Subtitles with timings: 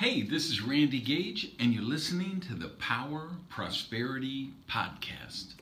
[0.00, 5.56] Hey, this is Randy Gage, and you're listening to the Power Prosperity Podcast.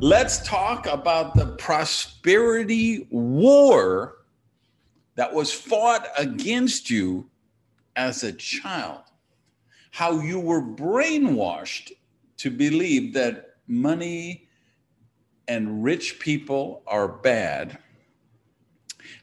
[0.00, 4.16] Let's talk about the prosperity war
[5.14, 7.30] that was fought against you
[7.94, 9.02] as a child.
[9.92, 11.92] How you were brainwashed
[12.38, 14.48] to believe that money
[15.46, 17.78] and rich people are bad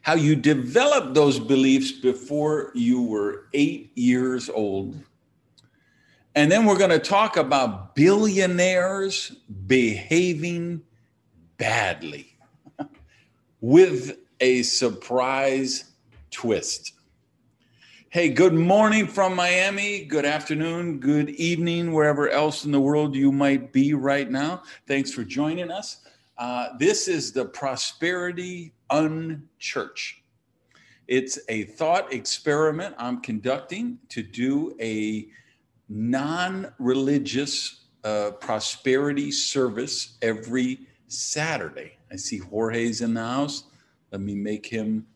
[0.08, 4.96] how you developed those beliefs before you were eight years old.
[6.34, 10.80] And then we're going to talk about billionaires behaving
[11.58, 12.34] badly
[13.60, 15.92] with a surprise
[16.30, 16.94] twist.
[18.08, 20.06] Hey, good morning from Miami.
[20.06, 24.62] Good afternoon, good evening, wherever else in the world you might be right now.
[24.86, 25.98] Thanks for joining us.
[26.38, 30.14] Uh, this is the Prosperity Unchurch.
[31.08, 35.28] It's a thought experiment I'm conducting to do a
[35.88, 41.98] non religious uh, prosperity service every Saturday.
[42.12, 43.64] I see Jorge's in the house.
[44.12, 45.06] Let me make him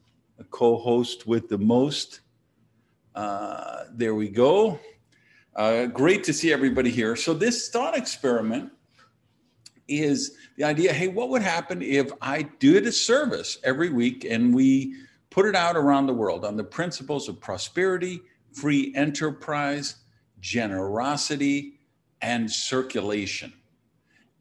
[0.41, 2.20] a co host with the most.
[3.15, 4.81] Uh, there we go.
[5.55, 7.15] Uh, great to see everybody here.
[7.15, 8.73] So, this thought experiment
[9.88, 14.55] is the idea hey, what would happen if I did a service every week and
[14.55, 14.94] we
[15.30, 18.20] put it out around the world on the principles of prosperity,
[18.53, 19.97] free enterprise,
[20.41, 21.80] generosity,
[22.20, 23.53] and circulation,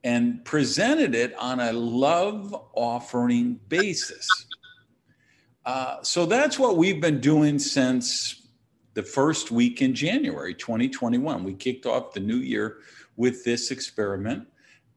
[0.03, 4.27] and presented it on a love offering basis.
[5.65, 8.47] Uh, so that's what we've been doing since
[8.93, 11.43] the first week in January 2021.
[11.43, 12.79] We kicked off the new year
[13.15, 14.47] with this experiment.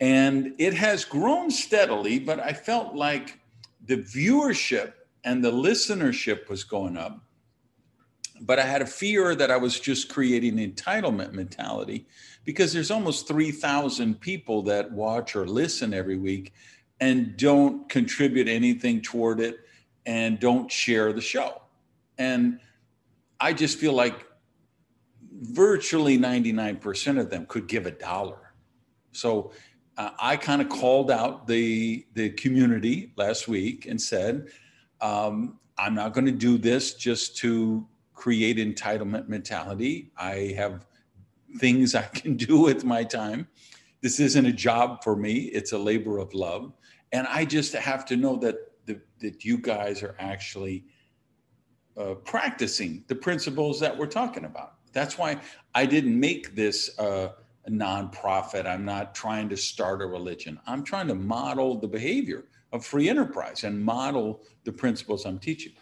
[0.01, 3.41] And it has grown steadily, but I felt like
[3.85, 4.93] the viewership
[5.25, 7.21] and the listenership was going up.
[8.41, 12.07] But I had a fear that I was just creating entitlement mentality
[12.45, 16.53] because there's almost 3,000 people that watch or listen every week
[17.01, 19.61] and don't contribute anything toward it
[20.05, 21.63] and don't share the show.
[22.19, 22.61] And
[23.41, 24.27] I just feel like
[25.33, 28.53] virtually 99% of them could give a dollar.
[29.13, 29.53] So
[29.97, 34.49] uh, I kind of called out the the community last week and said,
[35.01, 40.11] um, I'm not going to do this just to create entitlement mentality.
[40.17, 40.87] I have
[41.59, 43.49] things I can do with my time.
[44.01, 46.73] This isn't a job for me; it's a labor of love,
[47.13, 48.57] and I just have to know that
[48.87, 50.85] the, that you guys are actually
[51.97, 54.75] uh, practicing the principles that we're talking about.
[54.93, 55.41] That's why
[55.75, 56.99] I didn't make this.
[56.99, 57.29] Uh,
[57.71, 58.67] nonprofit.
[58.67, 60.59] I'm not trying to start a religion.
[60.67, 65.73] I'm trying to model the behavior of free enterprise and model the principles I'm teaching.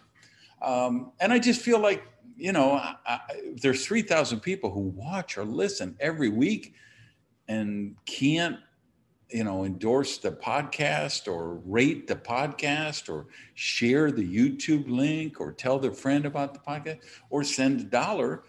[0.61, 2.05] Um, and I just feel like,
[2.37, 3.19] you know, I, I,
[3.61, 6.75] there's 3,000 people who watch or listen every week
[7.49, 8.57] and can't,
[9.31, 15.53] you know, endorse the podcast or rate the podcast or share the YouTube link or
[15.53, 17.01] tell their friend about the podcast
[17.31, 18.45] or send a dollar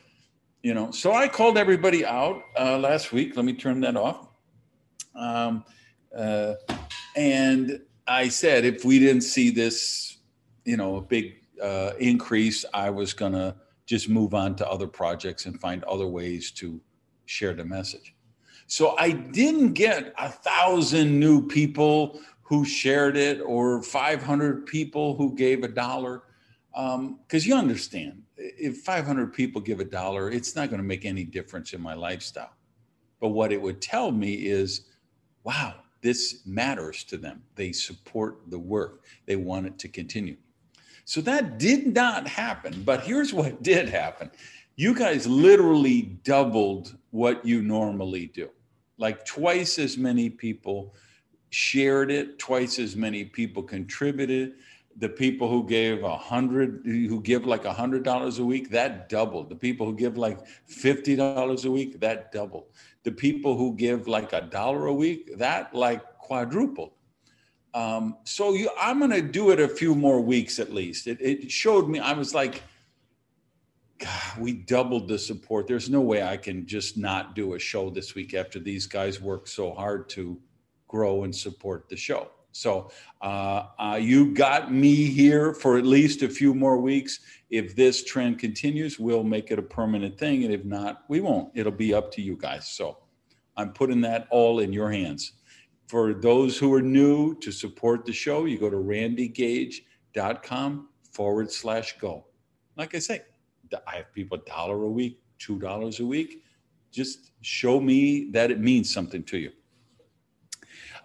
[0.63, 3.35] you know so i called everybody out uh, last week.
[3.35, 4.27] Let me turn that off.
[5.13, 5.63] Um,
[6.17, 6.55] uh,
[7.15, 10.17] and i said if we didn't see this
[10.65, 14.87] you know a big uh, increase i was going to just move on to other
[14.87, 16.79] projects and find other ways to
[17.25, 18.15] share the message.
[18.67, 25.35] So i didn't get a thousand new people who shared it or 500 people who
[25.35, 26.23] gave a dollar.
[26.71, 31.05] Because um, you understand if 500 people give a dollar, it's not going to make
[31.05, 32.53] any difference in my lifestyle.
[33.19, 34.81] But what it would tell me is,
[35.43, 37.43] wow, this matters to them.
[37.55, 40.37] They support the work, they want it to continue.
[41.05, 42.83] So that did not happen.
[42.83, 44.31] But here's what did happen
[44.75, 48.49] you guys literally doubled what you normally do.
[48.97, 50.95] Like twice as many people
[51.51, 54.53] shared it, twice as many people contributed
[54.97, 59.09] the people who gave a hundred who give like a hundred dollars a week that
[59.09, 62.65] doubled the people who give like fifty dollars a week that doubled
[63.03, 66.91] the people who give like a dollar a week that like quadrupled
[67.73, 71.19] um, so you, i'm going to do it a few more weeks at least it,
[71.21, 72.61] it showed me i was like
[73.99, 75.65] God, we doubled the support.
[75.67, 79.21] There's no way I can just not do a show this week after these guys
[79.21, 80.41] worked so hard to
[80.89, 82.29] grow and support the show.
[82.53, 82.91] So
[83.21, 87.19] uh, uh, you got me here for at least a few more weeks.
[87.49, 90.45] If this trend continues, we'll make it a permanent thing.
[90.45, 91.51] And if not, we won't.
[91.55, 92.67] It'll be up to you guys.
[92.67, 92.99] So
[93.57, 95.33] I'm putting that all in your hands.
[95.87, 101.97] For those who are new to support the show, you go to randygage.com forward slash
[101.99, 102.25] go.
[102.77, 103.21] Like I say,
[103.87, 106.43] I have people a dollar a week, two dollars a week.
[106.91, 109.51] Just show me that it means something to you.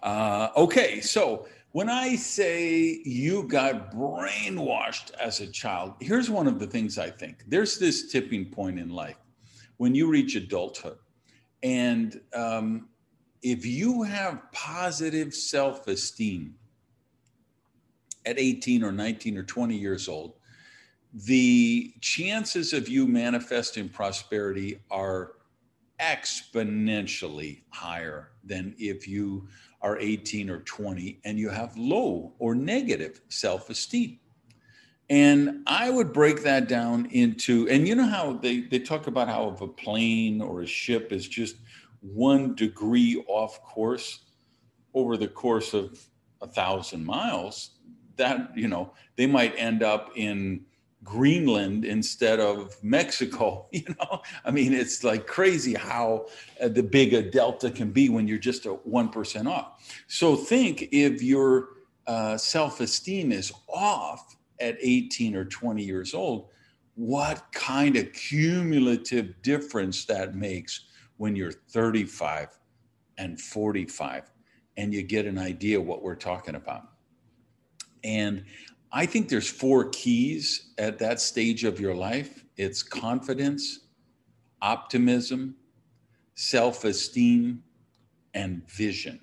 [0.01, 6.59] Uh, okay, so when I say you got brainwashed as a child, here's one of
[6.59, 7.43] the things I think.
[7.47, 9.17] There's this tipping point in life
[9.77, 10.97] when you reach adulthood.
[11.61, 12.89] And um,
[13.43, 16.55] if you have positive self esteem
[18.25, 20.33] at 18 or 19 or 20 years old,
[21.13, 25.33] the chances of you manifesting prosperity are
[25.99, 29.47] exponentially higher than if you
[29.81, 34.19] are 18 or 20 and you have low or negative self esteem.
[35.09, 39.27] And I would break that down into, and you know how they, they talk about
[39.27, 41.55] how if a plane or a ship is just
[42.01, 44.25] one degree off course
[44.93, 45.99] over the course of
[46.41, 47.71] a thousand miles,
[48.17, 50.65] that, you know, they might end up in
[51.03, 53.67] Greenland instead of Mexico.
[53.79, 56.27] You know, I mean, it's like crazy how
[56.61, 60.01] uh, the big a delta can be when you're just a 1% off.
[60.07, 61.69] So think if your
[62.07, 66.49] uh, self esteem is off at 18 or 20 years old,
[66.95, 70.85] what kind of cumulative difference that makes
[71.17, 72.57] when you're 35
[73.17, 74.31] and 45
[74.77, 76.89] and you get an idea what we're talking about.
[78.03, 78.45] And
[78.91, 83.79] I think there's four keys at that stage of your life it's confidence,
[84.61, 85.55] optimism,
[86.35, 87.63] self esteem,
[88.33, 89.21] and vision.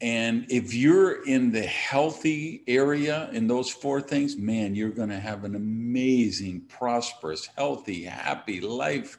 [0.00, 5.20] And if you're in the healthy area in those four things, man, you're going to
[5.20, 9.18] have an amazing, prosperous, healthy, happy life.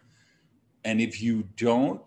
[0.84, 2.02] And if you don't,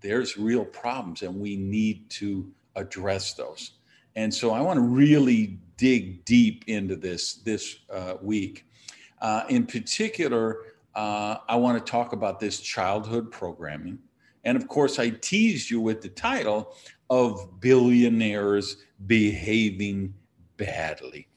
[0.00, 3.75] there's real problems, and we need to address those.
[4.16, 8.66] And so I want to really dig deep into this this uh, week.
[9.20, 10.58] Uh, in particular,
[10.94, 13.98] uh, I want to talk about this childhood programming.
[14.44, 16.74] And of course, I teased you with the title
[17.10, 20.14] of Billionaires Behaving
[20.56, 21.28] Badly.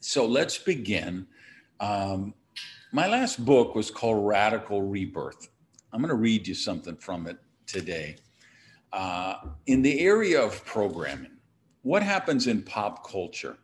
[0.00, 1.26] So let's begin.
[1.80, 2.34] Um,
[2.92, 5.48] my last book was called Radical Rebirth.
[5.92, 8.16] I'm going to read you something from it today.
[8.92, 11.35] Uh, in the area of programming,
[11.86, 13.56] what happens in pop culture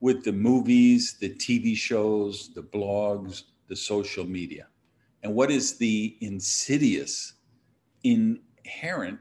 [0.00, 4.66] with the movies, the TV shows, the blogs, the social media?
[5.22, 7.34] And what is the insidious,
[8.02, 9.20] inherent,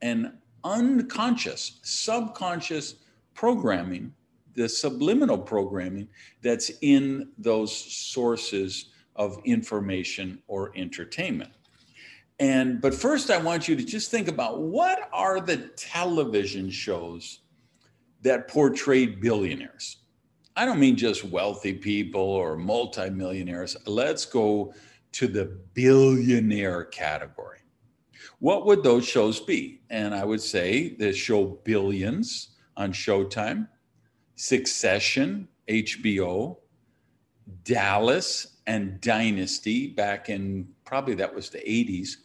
[0.00, 0.32] and
[0.64, 2.94] unconscious, subconscious
[3.34, 4.14] programming,
[4.54, 6.08] the subliminal programming
[6.40, 11.50] that's in those sources of information or entertainment?
[12.40, 17.40] And but first I want you to just think about what are the television shows
[18.22, 19.98] that portrayed billionaires.
[20.56, 23.76] I don't mean just wealthy people or multimillionaires.
[23.86, 24.74] Let's go
[25.12, 27.60] to the billionaire category.
[28.40, 29.82] What would those shows be?
[29.90, 33.68] And I would say the show Billions on Showtime,
[34.36, 36.58] Succession, HBO,
[37.64, 42.16] Dallas, and Dynasty back in probably that was the 80s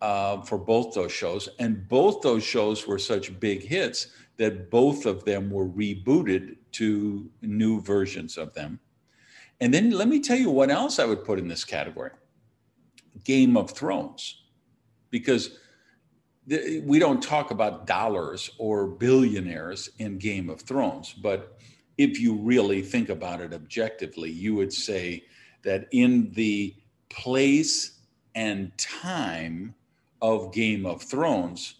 [0.00, 1.48] uh, for both those shows.
[1.58, 7.30] And both those shows were such big hits that both of them were rebooted to
[7.40, 8.78] new versions of them.
[9.60, 12.10] And then let me tell you what else I would put in this category
[13.24, 14.42] Game of Thrones,
[15.10, 15.58] because
[16.46, 21.58] we don't talk about dollars or billionaires in Game of Thrones, but
[21.96, 25.24] if you really think about it objectively, you would say
[25.62, 26.74] that in the
[27.08, 28.00] place
[28.34, 29.74] and time
[30.22, 31.76] of Game of Thrones,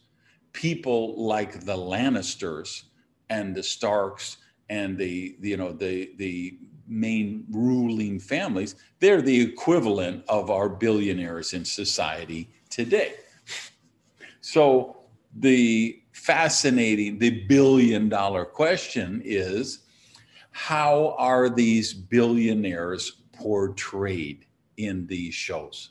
[0.52, 2.84] people like the Lannisters
[3.30, 4.38] and the Starks
[4.68, 11.52] and the, you know the the main ruling families, they're the equivalent of our billionaires
[11.52, 13.14] in society today.
[14.40, 14.96] So
[15.34, 19.80] the fascinating, the billion dollar question is
[20.52, 25.90] how are these billionaires portrayed in these shows?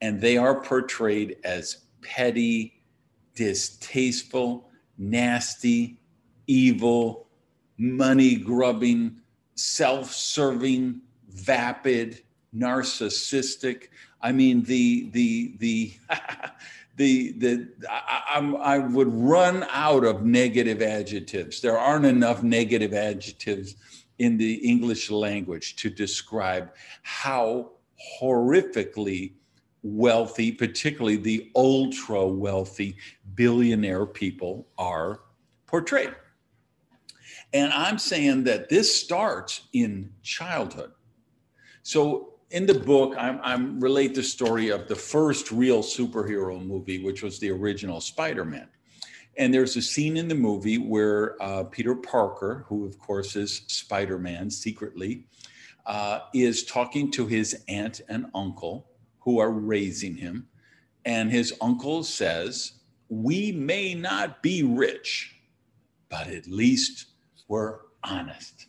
[0.00, 2.82] And they are portrayed as petty,
[3.34, 5.98] distasteful, nasty,
[6.46, 7.26] evil,
[7.78, 9.16] money grubbing,
[9.54, 12.22] self-serving, vapid,
[12.54, 13.88] narcissistic.
[14.20, 15.92] I mean, the the the
[16.96, 21.60] the the I, I, would run out of negative adjectives.
[21.60, 23.76] There aren't enough negative adjectives
[24.18, 26.72] in the English language to describe
[27.02, 27.72] how
[28.20, 29.32] horrifically
[29.86, 32.96] wealthy, particularly the ultra wealthy
[33.34, 35.20] billionaire people, are
[35.66, 36.14] portrayed.
[37.52, 40.92] And I'm saying that this starts in childhood.
[41.82, 47.02] So in the book, I'm, I'm relate the story of the first real superhero movie,
[47.04, 48.68] which was the original Spider-Man.
[49.38, 53.62] And there's a scene in the movie where uh, Peter Parker, who of course is
[53.66, 55.26] Spider-Man secretly,
[55.84, 58.88] uh, is talking to his aunt and uncle
[59.26, 60.46] who are raising him.
[61.04, 62.72] And his uncle says,
[63.10, 65.36] We may not be rich,
[66.08, 67.08] but at least
[67.48, 68.68] we're honest.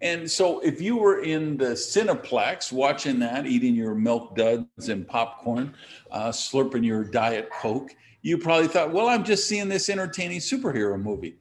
[0.00, 5.08] And so, if you were in the Cineplex watching that, eating your milk duds and
[5.08, 5.74] popcorn,
[6.10, 7.90] uh, slurping your Diet Coke,
[8.22, 11.38] you probably thought, well, I'm just seeing this entertaining superhero movie.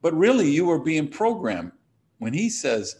[0.00, 1.72] But really, you were being programmed
[2.18, 2.96] when he says,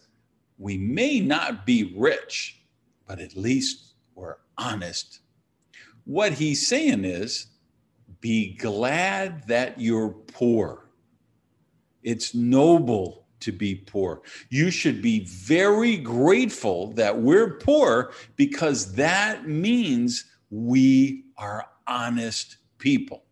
[0.58, 2.60] we may not be rich,
[3.06, 3.87] but at least
[4.18, 5.20] we're honest.
[6.04, 7.46] What he's saying is,
[8.20, 10.90] be glad that you're poor.
[12.02, 14.22] It's noble to be poor.
[14.48, 23.22] You should be very grateful that we're poor because that means we are honest people.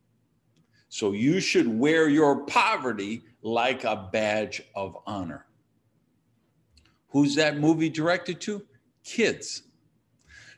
[0.89, 5.47] So you should wear your poverty like a badge of honor.
[7.09, 8.63] Who's that movie directed to?
[9.03, 9.63] Kids.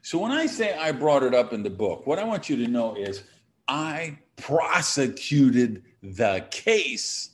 [0.09, 2.57] So when I say I brought it up in the book, what I want you
[2.65, 3.25] to know is
[3.69, 7.33] I prosecuted the case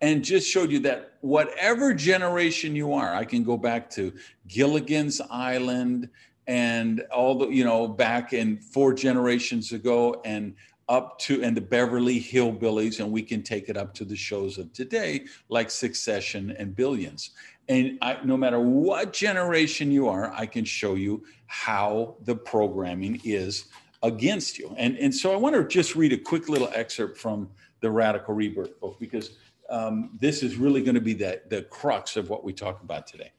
[0.00, 4.12] and just showed you that whatever generation you are, I can go back to
[4.46, 6.08] Gilligan's Island
[6.46, 10.54] and all the, you know, back in four generations ago and
[10.88, 14.56] up to and the Beverly Hillbillies, and we can take it up to the shows
[14.56, 17.32] of today, like Succession and Billions.
[17.68, 23.20] And I, no matter what generation you are, I can show you how the programming
[23.24, 23.66] is
[24.02, 24.74] against you.
[24.78, 28.34] And, and so I want to just read a quick little excerpt from the Radical
[28.34, 29.32] Rebirth book because
[29.68, 33.06] um, this is really going to be the, the crux of what we talk about
[33.06, 33.32] today.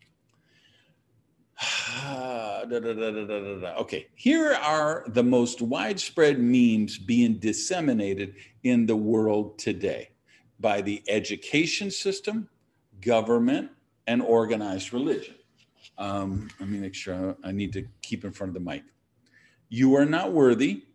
[3.79, 10.09] okay, here are the most widespread memes being disseminated in the world today
[10.59, 12.47] by the education system,
[13.01, 13.71] government,
[14.09, 15.35] and organized religion.
[15.99, 18.81] Um, let me make sure I need to keep in front of the mic.
[19.69, 20.85] You are not worthy.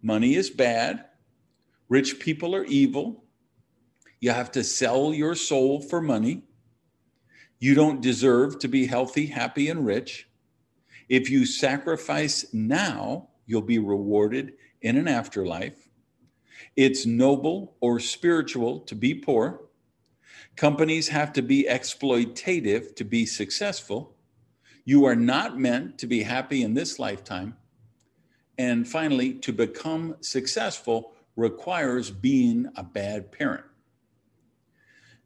[0.00, 1.04] Money is bad.
[1.90, 3.24] Rich people are evil.
[4.20, 6.44] You have to sell your soul for money.
[7.58, 10.26] You don't deserve to be healthy, happy, and rich.
[11.10, 15.90] If you sacrifice now, you'll be rewarded in an afterlife.
[16.76, 19.67] It's noble or spiritual to be poor.
[20.58, 24.16] Companies have to be exploitative to be successful.
[24.84, 27.56] You are not meant to be happy in this lifetime.
[28.58, 33.66] And finally, to become successful requires being a bad parent.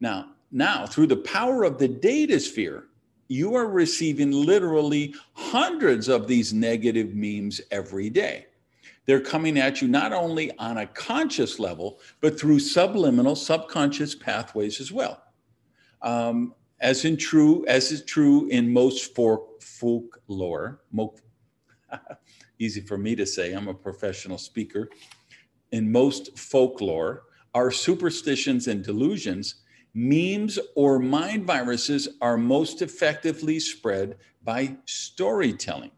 [0.00, 2.88] Now, now through the power of the data sphere,
[3.28, 8.48] you are receiving literally hundreds of these negative memes every day.
[9.06, 14.80] They're coming at you not only on a conscious level, but through subliminal, subconscious pathways
[14.80, 15.22] as well.
[16.02, 20.80] Um, as in true, as is true in most folk, folklore,
[22.58, 24.88] easy for me to say, I'm a professional speaker.
[25.72, 29.62] In most folklore, our superstitions and delusions
[29.94, 35.90] Memes or mind viruses are most effectively spread by storytelling.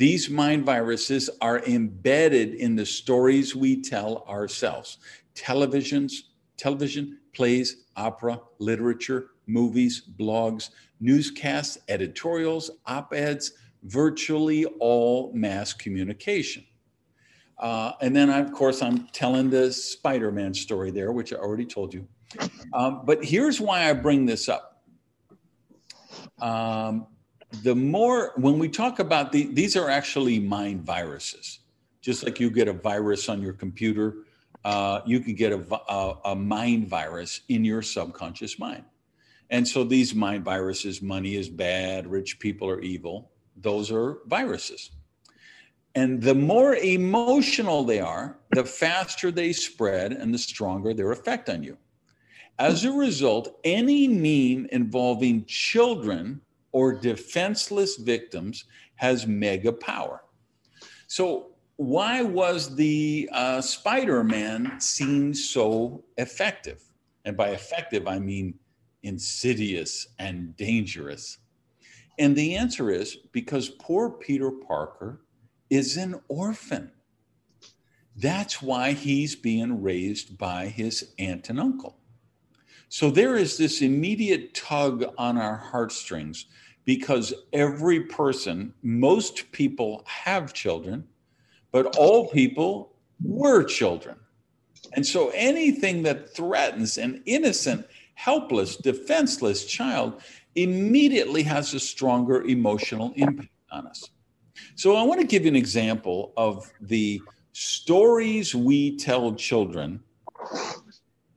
[0.00, 4.96] These mind viruses are embedded in the stories we tell ourselves.
[5.34, 6.22] Televisions,
[6.56, 13.52] television, plays, opera, literature, movies, blogs, newscasts, editorials, op-eds,
[13.82, 16.64] virtually all mass communication.
[17.58, 21.92] Uh, and then, of course, I'm telling the Spider-Man story there, which I already told
[21.92, 22.08] you.
[22.72, 24.82] Um, but here's why I bring this up.
[26.40, 27.06] Um,
[27.62, 31.60] the more, when we talk about the, these are actually mind viruses.
[32.00, 34.24] Just like you get a virus on your computer,
[34.64, 38.84] uh, you can get a, a, a mind virus in your subconscious mind.
[39.50, 44.90] And so these mind viruses, money is bad, rich people are evil, those are viruses.
[45.96, 51.48] And the more emotional they are, the faster they spread and the stronger their effect
[51.48, 51.76] on you.
[52.60, 56.40] As a result, any meme involving children
[56.72, 58.64] or defenseless victims
[58.96, 60.22] has mega power.
[61.06, 61.46] So,
[61.76, 66.82] why was the uh, Spider Man scene so effective?
[67.24, 68.54] And by effective, I mean
[69.02, 71.38] insidious and dangerous.
[72.18, 75.22] And the answer is because poor Peter Parker
[75.70, 76.90] is an orphan.
[78.16, 81.99] That's why he's being raised by his aunt and uncle.
[82.92, 86.46] So there is this immediate tug on our heartstrings
[86.84, 91.06] because every person, most people have children,
[91.70, 94.16] but all people were children.
[94.94, 100.20] And so anything that threatens an innocent, helpless, defenseless child
[100.56, 104.10] immediately has a stronger emotional impact on us.
[104.74, 110.00] So I want to give you an example of the stories we tell children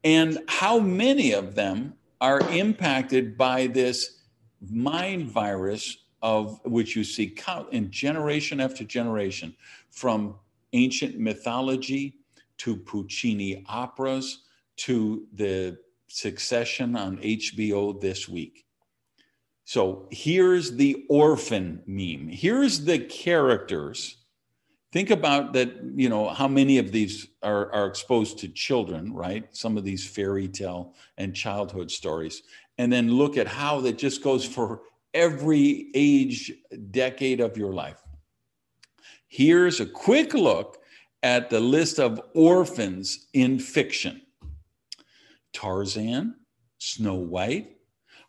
[0.04, 4.22] and how many of them are impacted by this
[4.70, 9.54] mind virus of which you see count in generation after generation
[9.90, 10.36] from
[10.72, 12.16] ancient mythology
[12.58, 14.44] to Puccini operas
[14.78, 18.66] to the succession on HBO this week.
[19.66, 22.30] So here's the orphan meme.
[22.30, 24.23] Here's the characters.
[24.94, 29.44] Think about that, you know, how many of these are, are exposed to children, right?
[29.50, 32.44] Some of these fairy tale and childhood stories.
[32.78, 34.82] And then look at how that just goes for
[35.16, 36.54] every age,
[36.92, 38.04] decade of your life.
[39.28, 40.78] Here's a quick look
[41.24, 44.22] at the list of orphans in fiction
[45.54, 46.36] Tarzan,
[46.78, 47.78] Snow White,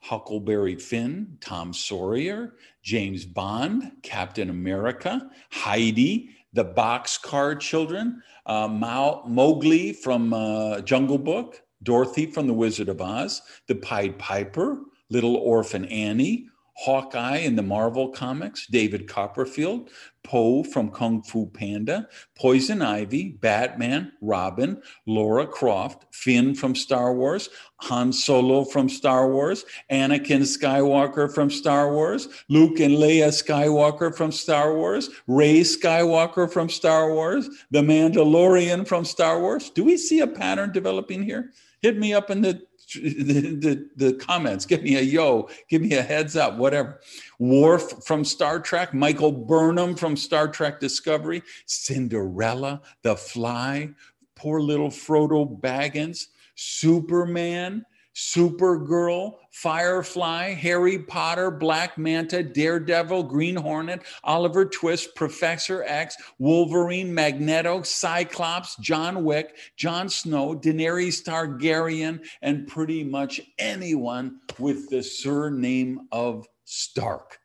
[0.00, 10.33] Huckleberry Finn, Tom Sawyer, James Bond, Captain America, Heidi, the Boxcar Children, uh, Mowgli from
[10.33, 14.81] uh, Jungle Book, Dorothy from The Wizard of Oz, The Pied Piper,
[15.11, 19.90] Little Orphan Annie, Hawkeye in the Marvel comics, David Copperfield,
[20.25, 27.51] Po from Kung Fu Panda, Poison Ivy, Batman, Robin, Laura Croft, Finn from Star Wars,
[27.83, 34.33] Han Solo from Star Wars, Anakin Skywalker from Star Wars, Luke and Leia Skywalker from
[34.33, 39.70] Star Wars, Rey Skywalker from Star Wars, The Mandalorian from Star Wars.
[39.70, 41.53] Do we see a pattern developing here?
[41.83, 42.62] Hit me up in the
[42.94, 44.66] the, the, the, comments.
[44.66, 47.00] Give me a yo, give me a heads up, whatever.
[47.38, 53.90] Worf from Star Trek, Michael Burnham from Star Trek Discovery, Cinderella, The Fly,
[54.35, 64.64] poor little Frodo Baggins, Superman, Supergirl, Firefly, Harry Potter, Black Manta, Daredevil, Green Hornet, Oliver
[64.64, 73.40] Twist, Professor X, Wolverine, Magneto, Cyclops, John Wick, Jon Snow, Daenerys Targaryen, and pretty much
[73.59, 77.38] anyone with the surname of Stark.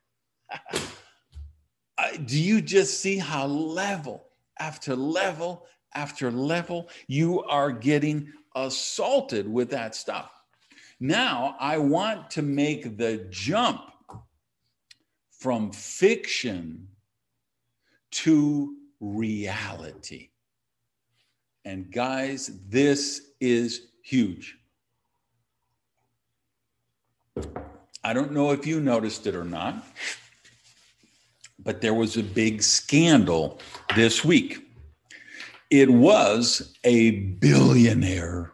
[2.25, 4.25] Do you just see how level
[4.59, 10.38] after level after level you are getting assaulted with that stuff?
[10.99, 13.81] Now I want to make the jump
[15.31, 16.89] from fiction
[18.11, 20.29] to reality.
[21.63, 24.57] And guys, this is huge.
[28.03, 29.85] I don't know if you noticed it or not,
[31.59, 33.59] but there was a big scandal
[33.95, 34.65] this week.
[35.69, 38.51] It was a billionaire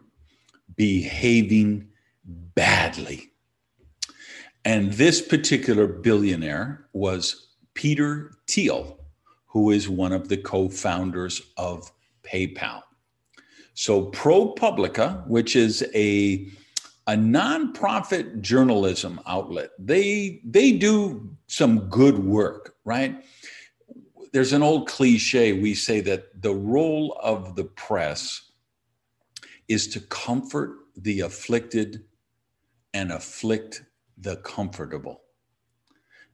[0.76, 1.88] behaving
[2.56, 3.30] badly.
[4.64, 8.98] And this particular billionaire was Peter Thiel,
[9.46, 11.92] who is one of the co founders of
[12.24, 12.82] PayPal.
[13.74, 16.48] So, ProPublica, which is a
[17.06, 23.24] a nonprofit journalism outlet, they they do some good work, right?
[24.32, 25.52] There's an old cliche.
[25.52, 28.50] We say that the role of the press
[29.68, 32.02] is to comfort the afflicted
[32.96, 33.82] and afflict
[34.16, 35.20] the comfortable.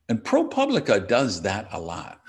[0.09, 2.20] And ProPublica does that a lot.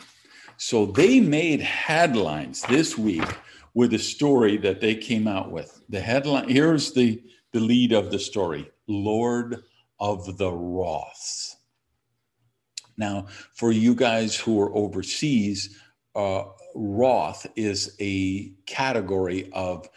[0.57, 3.29] So they made headlines this week
[3.75, 5.83] with a story that they came out with.
[5.89, 9.63] The headline here's the, the lead of the story Lord
[9.99, 11.57] of the Roths.
[12.97, 15.79] Now, for you guys who are overseas,
[16.15, 19.87] uh, Roth is a category of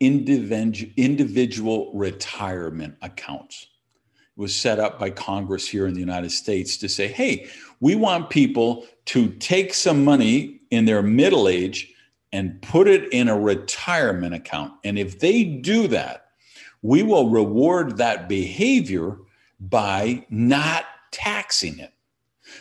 [0.00, 3.68] individual retirement accounts
[4.36, 7.48] was set up by Congress here in the United States to say, hey,
[7.80, 11.92] we want people to take some money in their middle age
[12.32, 14.72] and put it in a retirement account.
[14.84, 16.26] And if they do that,
[16.82, 19.16] we will reward that behavior
[19.58, 21.92] by not taxing it.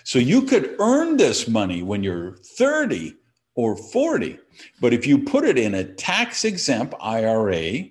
[0.03, 3.15] So you could earn this money when you're 30
[3.55, 4.39] or 40,
[4.81, 7.89] but if you put it in a tax exempt IRA,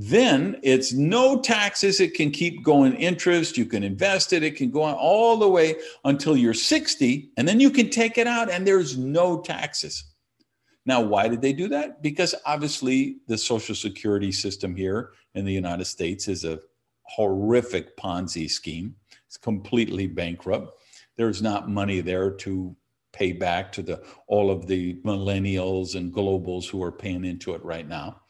[0.00, 1.98] then it's no taxes.
[2.00, 3.58] It can keep going interest.
[3.58, 4.44] You can invest it.
[4.44, 8.16] It can go on all the way until you're 60, and then you can take
[8.16, 10.04] it out and there's no taxes.
[10.86, 12.00] Now, why did they do that?
[12.00, 16.60] Because obviously the Social Security system here in the United States is a
[17.02, 18.94] horrific Ponzi scheme.
[19.26, 20.80] It's completely bankrupt.
[21.16, 22.74] There's not money there to
[23.12, 27.64] pay back to the all of the millennials and globals who are paying into it
[27.64, 28.20] right now.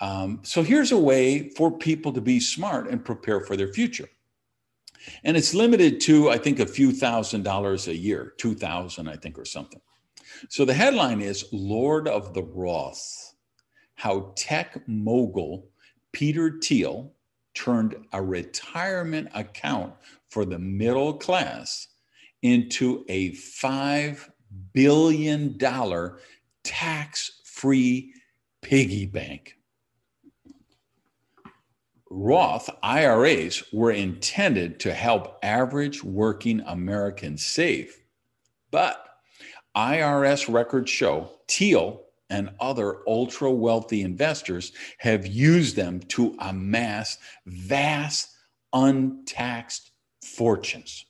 [0.00, 4.08] Um, so here's a way for people to be smart and prepare for their future.
[5.24, 9.38] And it's limited to, I think, a few thousand dollars a year, 2000, I think,
[9.38, 9.80] or something.
[10.48, 13.34] So the headline is Lord of the Roth
[13.94, 15.68] How Tech Mogul
[16.12, 17.12] Peter Thiel
[17.54, 19.94] turned a retirement account
[20.28, 21.88] for the middle class
[22.42, 24.28] into a $5
[24.72, 25.58] billion
[26.62, 28.12] tax free
[28.60, 29.55] piggy bank.
[32.08, 37.96] Roth IRAs were intended to help average working Americans save.
[38.70, 39.04] But
[39.76, 48.30] IRS records show Thiel and other ultra wealthy investors have used them to amass vast
[48.72, 49.90] untaxed
[50.22, 51.06] fortunes.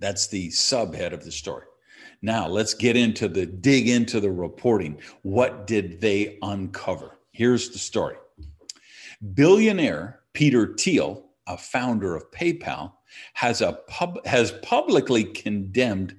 [0.00, 1.64] That's the subhead of the story.
[2.22, 5.00] Now, let's get into the dig into the reporting.
[5.22, 7.18] What did they uncover?
[7.30, 8.16] Here's the story.
[9.34, 12.92] Billionaire Peter Thiel, a founder of PayPal,
[13.34, 16.14] has a pub, has publicly condemned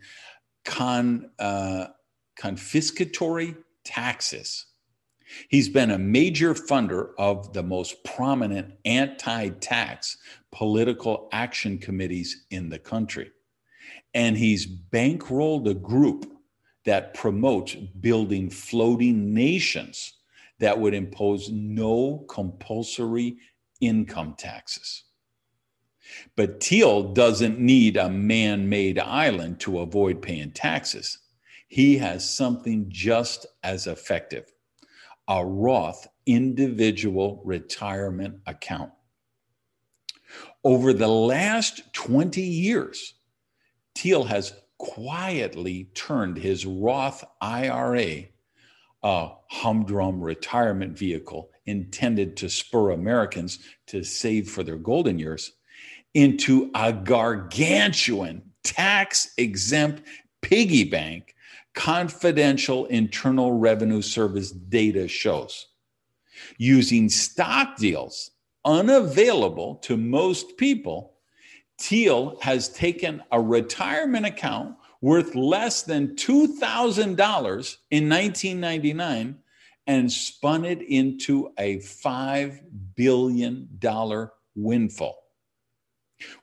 [0.65, 1.87] con, uh,
[2.37, 4.65] confiscatory taxes.
[5.47, 10.17] He's been a major funder of the most prominent anti-tax
[10.51, 13.31] political action committees in the country.
[14.13, 16.25] And he's bankrolled a group
[16.85, 20.18] that promotes building floating nations
[20.59, 23.37] that would impose no compulsory
[23.81, 25.03] income taxes.
[26.35, 31.19] But Thiel doesn't need a man made island to avoid paying taxes.
[31.67, 34.51] He has something just as effective
[35.27, 38.91] a Roth individual retirement account.
[40.63, 43.13] Over the last 20 years,
[43.95, 48.23] Thiel has quietly turned his Roth IRA
[49.03, 55.53] a humdrum retirement vehicle intended to spur Americans to save for their golden years
[56.13, 60.03] into a gargantuan tax exempt
[60.41, 61.35] piggy bank,
[61.73, 65.67] confidential Internal Revenue Service data shows.
[66.57, 68.31] Using stock deals
[68.65, 71.13] unavailable to most people,
[71.79, 79.37] Thiel has taken a retirement account worth less than $2,000 in 1999
[79.87, 82.59] and spun it into a $5
[82.95, 83.69] billion
[84.55, 85.23] windfall.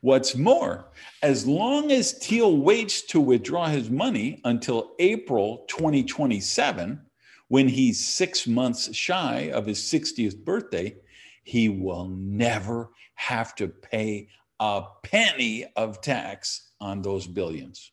[0.00, 0.90] What's more,
[1.22, 7.00] as long as Thiel waits to withdraw his money until April 2027,
[7.48, 10.96] when he's six months shy of his 60th birthday,
[11.44, 17.92] he will never have to pay a penny of tax on those billions.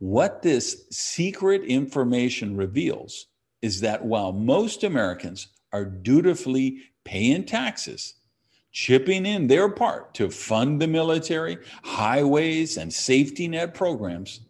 [0.00, 3.26] What this secret information reveals
[3.60, 8.14] is that while most Americans are dutifully paying taxes,
[8.72, 14.40] chipping in their part to fund the military, highways, and safety net programs,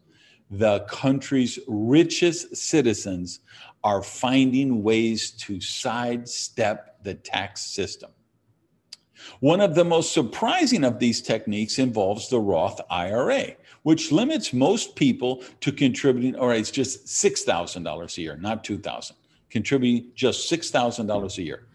[0.52, 3.40] the country's richest citizens
[3.82, 8.12] are finding ways to sidestep the tax system.
[9.40, 14.96] One of the most surprising of these techniques involves the Roth IRA, which limits most
[14.96, 19.16] people to contributing, or it's just $6,000 a year, not 2000
[19.50, 21.66] contributing just $6,000 a year.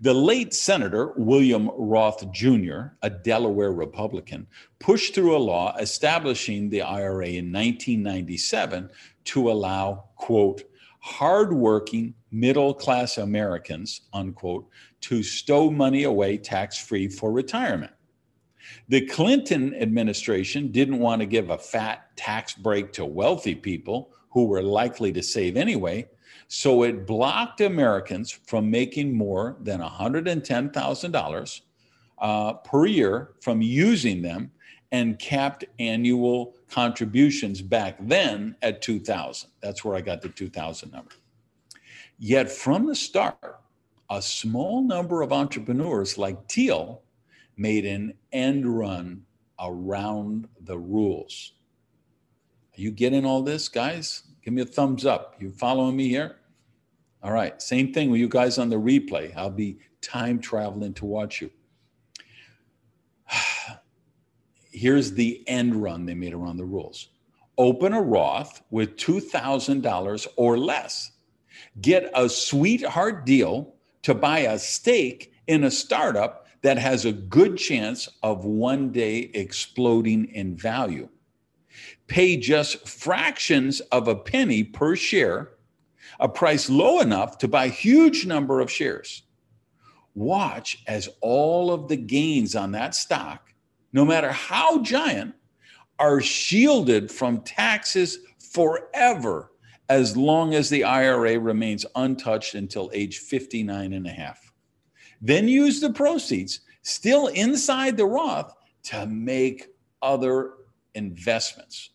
[0.00, 4.46] The late Senator William Roth Jr., a Delaware Republican,
[4.78, 8.90] pushed through a law establishing the IRA in 1997
[9.24, 10.64] to allow, quote,
[11.00, 14.68] hardworking middle class Americans, unquote,
[15.02, 17.92] to stow money away tax free for retirement.
[18.88, 24.44] The Clinton administration didn't want to give a fat tax break to wealthy people who
[24.44, 26.08] were likely to save anyway,
[26.48, 31.60] so it blocked Americans from making more than $110,000
[32.18, 34.50] uh, per year from using them
[34.92, 39.50] and capped annual contributions back then at 2000.
[39.62, 41.12] That's where I got the 2000 number.
[42.18, 43.60] Yet from the start,
[44.10, 47.02] a small number of entrepreneurs like Thiel
[47.56, 49.22] made an end run
[49.60, 51.52] around the rules.
[52.76, 54.22] Are you getting all this, guys?
[54.42, 55.36] Give me a thumbs up.
[55.40, 56.36] You following me here?
[57.22, 57.60] All right.
[57.60, 59.36] Same thing with you guys on the replay.
[59.36, 61.50] I'll be time traveling to watch you.
[64.70, 67.08] Here's the end run they made around the rules
[67.58, 71.12] open a Roth with $2,000 or less.
[71.80, 77.56] Get a sweetheart deal to buy a stake in a startup that has a good
[77.56, 81.08] chance of one day exploding in value.
[82.06, 85.54] Pay just fractions of a penny per share,
[86.20, 89.22] a price low enough to buy a huge number of shares.
[90.14, 93.52] Watch as all of the gains on that stock,
[93.92, 95.34] no matter how giant,
[95.98, 98.18] are shielded from taxes
[98.52, 99.52] forever
[99.88, 104.51] as long as the IRA remains untouched until age 59 and a half.
[105.22, 108.54] Then use the proceeds still inside the Roth
[108.84, 109.68] to make
[110.02, 110.54] other
[110.94, 111.90] investments.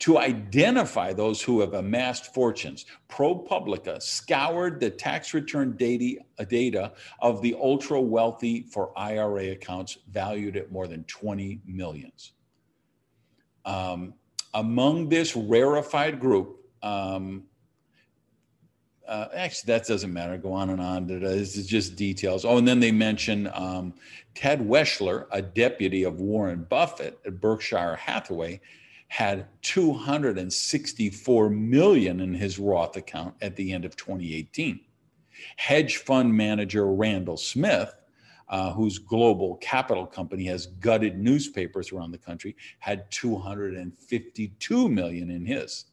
[0.00, 7.40] To identify those who have amassed fortunes, ProPublica scoured the tax return data, data of
[7.40, 12.32] the ultra wealthy for IRA accounts valued at more than 20 millions.
[13.64, 14.14] Um,
[14.54, 17.44] among this rarefied group, um,
[19.06, 20.36] uh, actually, that doesn't matter.
[20.36, 21.06] Go on and on.
[21.06, 22.44] This is just details.
[22.44, 23.94] Oh, and then they mention um,
[24.34, 28.60] Ted Weschler, a deputy of Warren Buffett at Berkshire Hathaway,
[29.08, 34.80] had 264 million in his Roth account at the end of 2018.
[35.56, 37.94] Hedge fund manager Randall Smith,
[38.48, 45.46] uh, whose global capital company has gutted newspapers around the country, had 252 million in
[45.46, 45.86] his.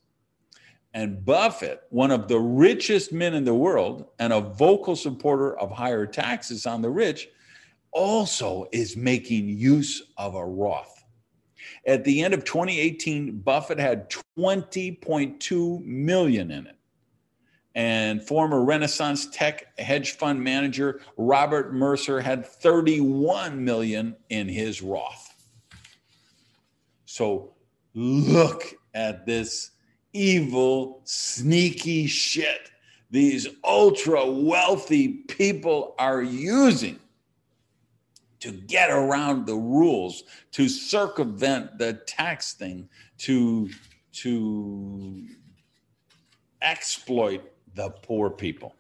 [0.93, 5.71] And Buffett, one of the richest men in the world and a vocal supporter of
[5.71, 7.29] higher taxes on the rich,
[7.91, 11.03] also is making use of a Roth.
[11.88, 16.75] At the end of 2018, Buffett had 20.2 million in it.
[17.75, 25.34] And former Renaissance tech hedge fund manager Robert Mercer had 31 million in his Roth.
[27.06, 27.56] So
[27.95, 29.71] look at this
[30.13, 32.71] evil, sneaky shit
[33.13, 36.99] these ultra wealthy people are using
[38.39, 43.69] to get around the rules, to circumvent the tax thing, to,
[44.13, 45.28] to
[46.63, 47.43] exploit
[47.76, 48.73] the poor people.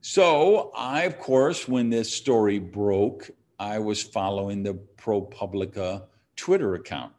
[0.00, 3.28] So, I, of course, when this story broke,
[3.58, 6.04] I was following the ProPublica
[6.36, 7.12] Twitter account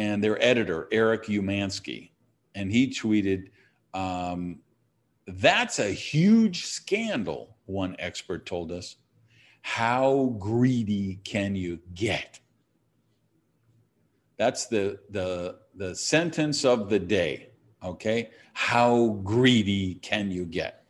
[0.00, 2.12] and their editor, Eric Umansky.
[2.54, 3.50] And he tweeted,
[3.92, 4.60] um,
[5.26, 8.96] That's a huge scandal, one expert told us.
[9.60, 12.40] How greedy can you get?
[14.38, 17.50] That's the, the, the sentence of the day,
[17.84, 18.30] okay?
[18.54, 20.86] How greedy can you get?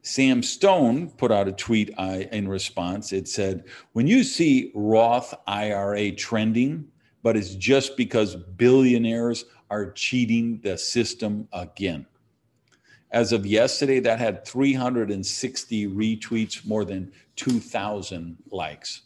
[0.00, 3.12] Sam Stone put out a tweet uh, in response.
[3.12, 6.90] It said, When you see Roth IRA trending,
[7.22, 12.06] but it's just because billionaires are cheating the system again.
[13.12, 19.02] As of yesterday, that had 360 retweets, more than 2,000 likes.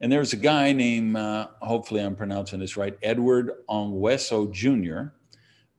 [0.00, 5.12] And there's a guy named, uh, hopefully I'm pronouncing this right, Edward Ongweso Jr.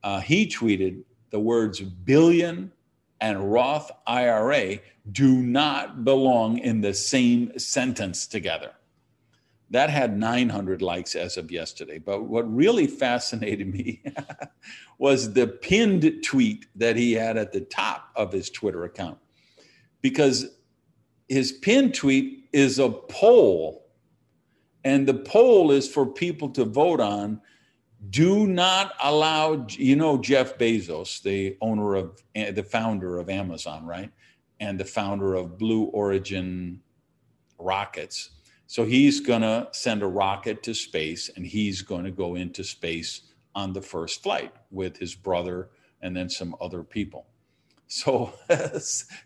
[0.02, 2.72] Uh, he tweeted the words billion
[3.20, 4.78] and Roth IRA
[5.10, 8.72] do not belong in the same sentence together.
[9.72, 11.98] That had 900 likes as of yesterday.
[11.98, 14.02] But what really fascinated me
[14.98, 19.16] was the pinned tweet that he had at the top of his Twitter account.
[20.02, 20.50] Because
[21.26, 23.86] his pinned tweet is a poll,
[24.84, 27.40] and the poll is for people to vote on.
[28.10, 34.10] Do not allow, you know, Jeff Bezos, the owner of, the founder of Amazon, right?
[34.60, 36.82] And the founder of Blue Origin
[37.58, 38.30] rockets
[38.72, 42.64] so he's going to send a rocket to space and he's going to go into
[42.64, 43.20] space
[43.54, 45.68] on the first flight with his brother
[46.00, 47.26] and then some other people.
[47.86, 48.32] So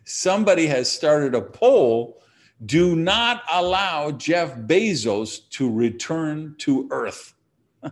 [0.02, 2.20] somebody has started a poll
[2.64, 7.34] do not allow Jeff Bezos to return to Earth.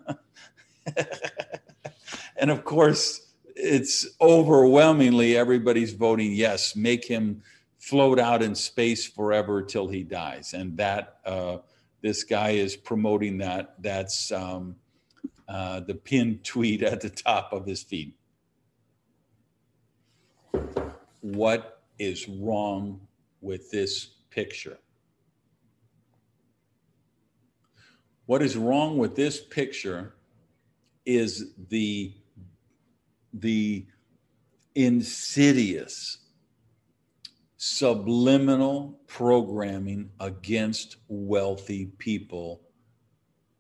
[2.36, 7.42] and of course, it's overwhelmingly everybody's voting yes, make him
[7.88, 10.54] float out in space forever till he dies.
[10.54, 11.58] And that uh,
[12.00, 13.74] this guy is promoting that.
[13.82, 14.76] That's um,
[15.48, 18.14] uh, the pinned tweet at the top of his feed.
[21.24, 23.00] what is wrong
[23.40, 24.78] with this picture.
[28.26, 30.14] What is wrong with this picture
[31.06, 32.12] is the,
[33.32, 33.86] the
[34.74, 36.18] insidious
[37.66, 42.61] subliminal programming against wealthy people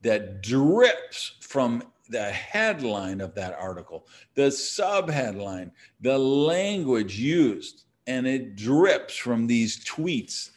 [0.02, 5.70] that drips from the headline of that article, the subheadline,
[6.02, 10.50] the language used, and it drips from these tweets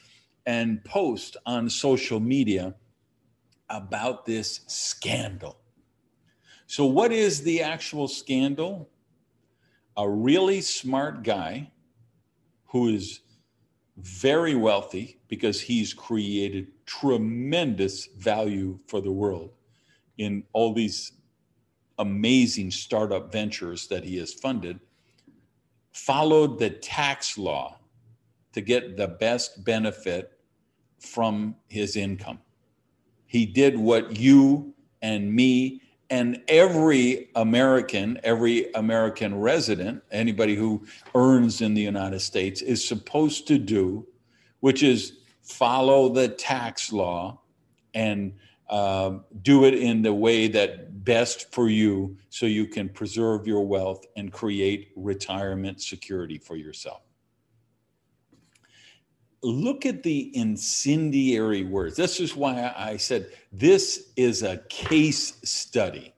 [0.46, 2.76] and posts on social media
[3.70, 5.58] about this scandal.
[6.66, 8.90] So, what is the actual scandal?
[9.96, 11.72] A really smart guy
[12.66, 13.22] who is
[13.98, 19.52] very wealthy because he's created tremendous value for the world
[20.18, 21.14] in all these
[22.00, 24.80] amazing startup ventures that he has funded,
[25.92, 27.80] followed the tax law
[28.54, 30.40] to get the best benefit
[31.00, 32.40] from his income.
[33.26, 41.62] He did what you and me and every American, every American resident, anybody who earns
[41.62, 44.08] in the United States is supposed to do,
[44.62, 47.40] which is follow the tax law
[47.94, 48.34] and
[48.70, 53.66] uh, do it in the way that best for you so you can preserve your
[53.66, 57.07] wealth and create retirement security for yourself
[59.48, 61.96] look at the incendiary words.
[61.96, 66.14] This is why I said this is a case study.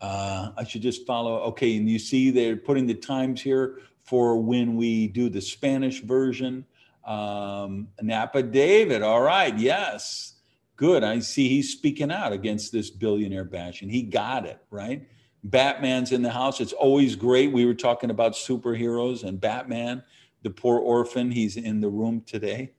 [0.00, 1.38] Uh, I should just follow.
[1.44, 6.00] Okay, and you see they're putting the times here for when we do the Spanish
[6.02, 6.64] version.
[7.06, 10.34] Um, Napa David, all right, yes,
[10.76, 11.04] good.
[11.04, 13.88] I see he's speaking out against this billionaire bashing.
[13.90, 15.06] He got it, right?
[15.44, 16.60] Batman's in the house.
[16.60, 17.52] It's always great.
[17.52, 20.02] We were talking about superheroes and Batman
[20.44, 22.74] the poor orphan, he's in the room today.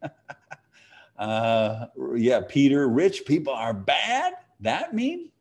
[1.20, 4.36] uh, yeah, Peter, rich people are bad?
[4.62, 5.32] That mean?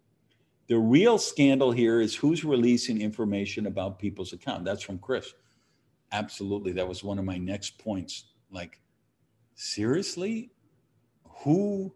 [0.67, 4.65] The real scandal here is who's releasing information about people's account.
[4.65, 5.35] That's from Chris.
[6.13, 6.73] Absolutely.
[6.73, 8.25] That was one of my next points.
[8.51, 8.81] Like,
[9.55, 10.51] seriously?
[11.45, 11.95] Who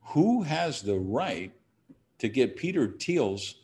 [0.00, 1.52] who has the right
[2.18, 3.56] to get Peter Thiel's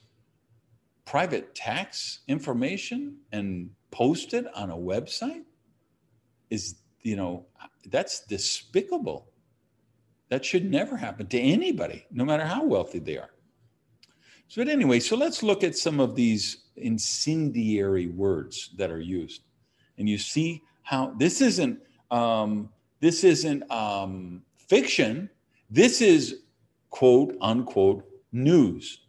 [1.06, 5.44] private tax information and post it on a website?
[6.52, 7.46] Is, you know,
[7.86, 9.28] that's despicable.
[10.28, 13.30] That should never happen to anybody, no matter how wealthy they are.
[14.48, 19.42] So, but anyway, so let's look at some of these incendiary words that are used,
[19.96, 21.78] and you see how this isn't
[22.10, 22.68] um,
[23.00, 25.30] this isn't um, fiction.
[25.70, 26.42] This is
[26.90, 29.06] quote unquote news.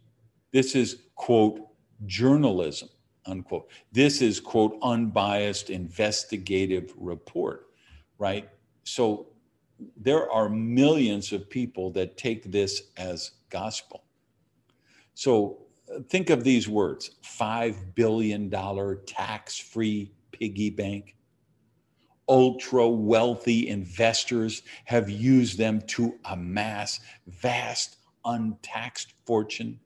[0.52, 1.60] This is quote
[2.06, 2.88] journalism
[3.26, 3.68] unquote.
[3.92, 7.66] This is, quote, unbiased investigative report,
[8.18, 8.48] right?
[8.84, 9.28] So
[9.96, 14.04] there are millions of people that take this as gospel.
[15.14, 15.58] So
[16.08, 18.50] think of these words $5 billion
[19.06, 21.16] tax free piggy bank.
[22.28, 29.78] Ultra wealthy investors have used them to amass vast untaxed fortune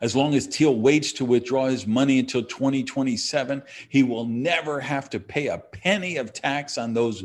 [0.00, 5.08] as long as Thiel waits to withdraw his money until 2027, he will never have
[5.10, 7.24] to pay a penny of tax on those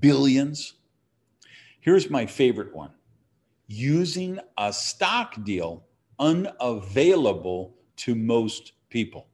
[0.00, 0.74] billions.
[1.80, 2.90] Here's my favorite one
[3.68, 5.84] using a stock deal
[6.18, 9.26] unavailable to most people.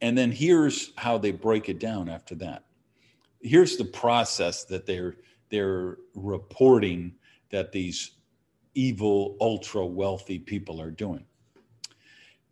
[0.00, 2.64] And then here's how they break it down after that.
[3.40, 5.16] Here's the process that they're
[5.50, 7.14] they're reporting
[7.50, 8.12] that these
[8.74, 11.24] evil, ultra wealthy people are doing.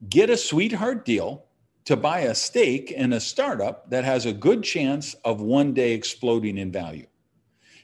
[0.09, 1.47] Get a sweetheart deal
[1.85, 5.93] to buy a stake in a startup that has a good chance of one day
[5.93, 7.07] exploding in value.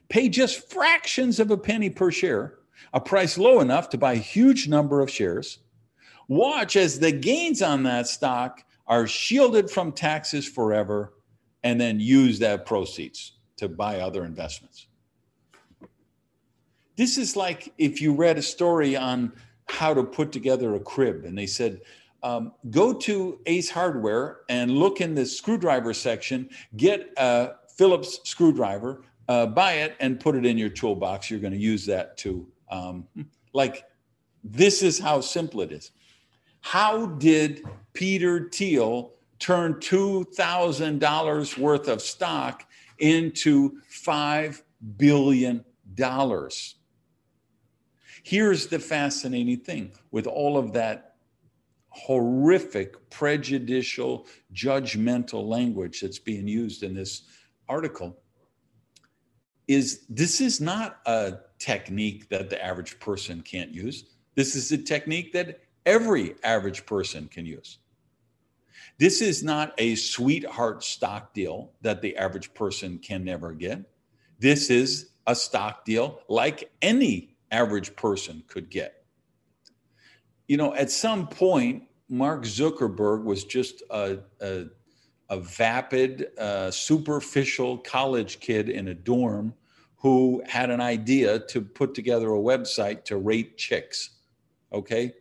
[0.09, 2.59] Pay just fractions of a penny per share,
[2.93, 5.59] a price low enough to buy a huge number of shares.
[6.29, 11.15] Watch as the gains on that stock are shielded from taxes forever,
[11.65, 14.87] and then use that proceeds to buy other investments.
[16.97, 19.33] This is like if you read a story on
[19.69, 21.81] how to put together a crib, and they said,
[22.23, 29.03] um, go to Ace Hardware and look in the screwdriver section, get a Phillips screwdriver,
[29.29, 31.31] uh, buy it, and put it in your toolbox.
[31.31, 33.07] You're going to use that to, um,
[33.53, 33.85] like,
[34.43, 35.91] this is how simple it is.
[36.61, 42.67] How did Peter Thiel turn $2,000 worth of stock
[42.99, 44.63] into $5
[44.97, 45.65] billion?
[48.27, 51.15] Here's the fascinating thing with all of that
[51.91, 57.23] horrific, prejudicial, judgmental language that's being used in this
[57.69, 58.19] article
[59.69, 64.07] is this is not a technique that the average person can't use.
[64.35, 67.79] This is a technique that every average person can use.
[68.99, 73.89] This is not a sweetheart stock deal that the average person can never get.
[74.41, 79.05] This is a stock deal like any average person could get.
[80.49, 84.67] You know, at some point, Mark Zuckerberg was just a, a,
[85.29, 89.55] a vapid, uh, superficial college kid in a dorm
[89.97, 94.11] who had an idea to put together a website to rate chicks.
[94.73, 95.15] Okay.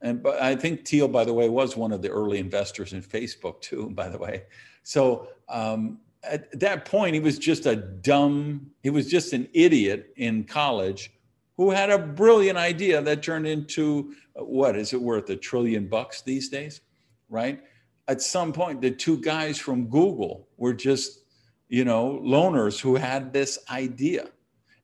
[0.00, 3.02] And but I think Thiel, by the way, was one of the early investors in
[3.02, 4.44] Facebook too, by the way.
[4.82, 10.12] So um, at that point, he was just a dumb, he was just an idiot
[10.16, 11.12] in college
[11.56, 15.88] who had a brilliant idea that turned into uh, what is it worth a trillion
[15.88, 16.80] bucks these days,
[17.28, 17.62] right?
[18.08, 21.24] At some point, the two guys from Google were just,
[21.68, 24.28] you know, loners who had this idea.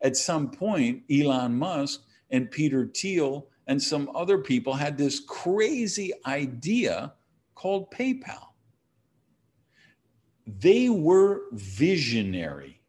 [0.03, 6.13] At some point, Elon Musk and Peter Thiel and some other people had this crazy
[6.27, 7.13] idea
[7.55, 8.49] called PayPal.
[10.47, 12.81] They were visionary.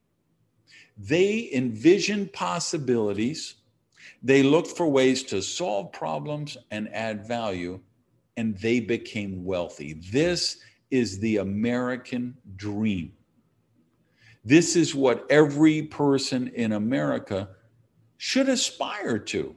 [0.97, 3.55] They envisioned possibilities
[4.21, 7.79] they looked for ways to solve problems and add value,
[8.37, 9.93] and they became wealthy.
[10.11, 10.59] This
[10.91, 13.13] is the American dream.
[14.43, 17.49] This is what every person in America
[18.17, 19.55] should aspire to.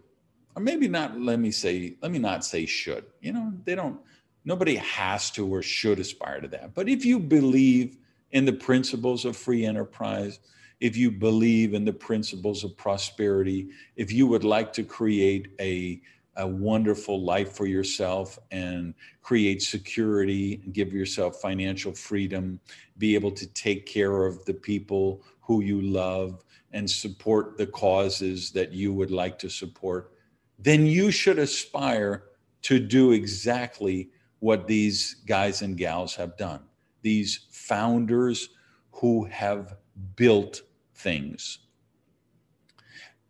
[0.57, 3.05] Or maybe not, let me say, let me not say should.
[3.21, 3.99] You know, they don't,
[4.45, 6.75] nobody has to or should aspire to that.
[6.75, 7.97] But if you believe
[8.31, 10.39] in the principles of free enterprise,
[10.85, 15.99] if you believe in the principles of prosperity, if you would like to create a,
[16.37, 22.61] a wonderful life for yourself and create security give yourself financial freedom,
[22.99, 28.51] be able to take care of the people who you love and support the causes
[28.51, 30.13] that you would like to support,
[30.59, 32.25] then you should aspire
[32.61, 34.11] to do exactly
[34.41, 36.61] what these guys and gals have done.
[37.01, 38.51] These founders
[38.91, 39.79] who have
[40.17, 40.61] built
[40.95, 41.59] things.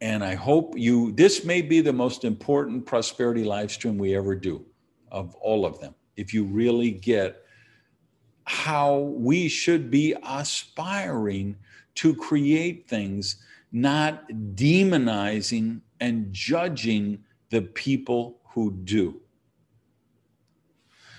[0.01, 4.35] And I hope you, this may be the most important prosperity live stream we ever
[4.35, 4.65] do
[5.11, 5.95] of all of them.
[6.17, 7.43] If you really get
[8.45, 11.57] how we should be aspiring
[11.95, 13.43] to create things,
[13.73, 19.21] not demonizing and judging the people who do.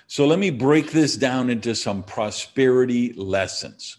[0.08, 3.98] So let me break this down into some prosperity lessons.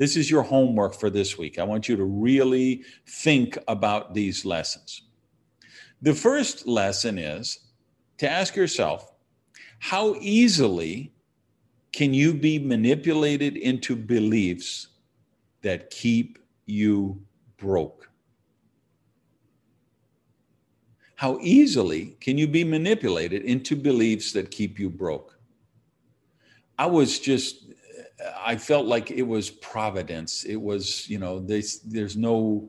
[0.00, 1.58] This is your homework for this week.
[1.58, 5.02] I want you to really think about these lessons.
[6.00, 7.58] The first lesson is
[8.16, 9.12] to ask yourself
[9.78, 11.12] how easily
[11.92, 14.88] can you be manipulated into beliefs
[15.60, 17.20] that keep you
[17.58, 18.08] broke?
[21.16, 25.38] How easily can you be manipulated into beliefs that keep you broke?
[26.78, 27.66] I was just
[28.38, 30.44] I felt like it was providence.
[30.44, 32.68] It was, you know, there's there's no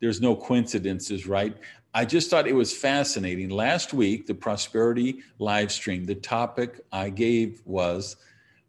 [0.00, 1.56] there's no coincidences, right?
[1.94, 3.50] I just thought it was fascinating.
[3.50, 8.16] Last week, the prosperity live stream, the topic I gave was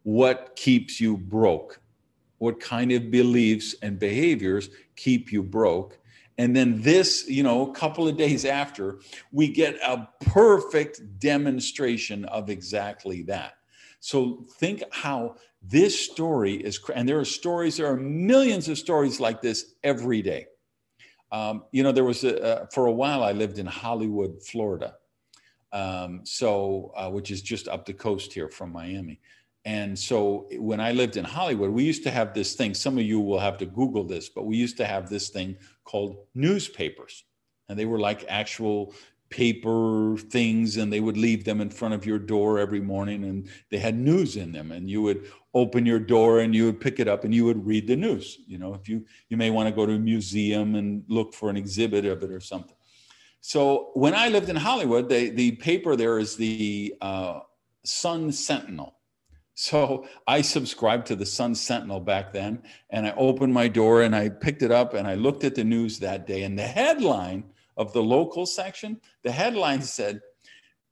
[0.02, 1.80] what keeps you broke?
[2.38, 5.98] What kind of beliefs and behaviors keep you broke?
[6.36, 8.98] And then this, you know, a couple of days after,
[9.32, 13.54] we get a perfect demonstration of exactly that.
[14.00, 15.36] So think how
[15.66, 20.20] this story is, and there are stories, there are millions of stories like this every
[20.20, 20.46] day.
[21.32, 24.96] Um, you know, there was a, uh, for a while I lived in Hollywood, Florida,
[25.72, 29.20] um, so uh, which is just up the coast here from Miami.
[29.64, 32.74] And so when I lived in Hollywood, we used to have this thing.
[32.74, 35.56] Some of you will have to Google this, but we used to have this thing
[35.84, 37.24] called newspapers,
[37.68, 38.94] and they were like actual
[39.30, 43.48] paper things and they would leave them in front of your door every morning and
[43.68, 46.98] they had news in them and you would open your door and you would pick
[46.98, 49.68] it up and you would read the news you know if you you may want
[49.68, 52.76] to go to a museum and look for an exhibit of it or something
[53.40, 57.40] so when i lived in hollywood the, the paper there is the uh,
[57.84, 58.94] sun sentinel
[59.54, 64.14] so I subscribed to the Sun Sentinel back then, and I opened my door and
[64.14, 66.42] I picked it up and I looked at the news that day.
[66.42, 67.44] And the headline
[67.76, 70.20] of the local section, the headline said,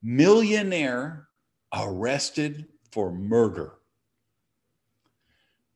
[0.02, 1.28] Millionaire
[1.74, 3.74] arrested for murder.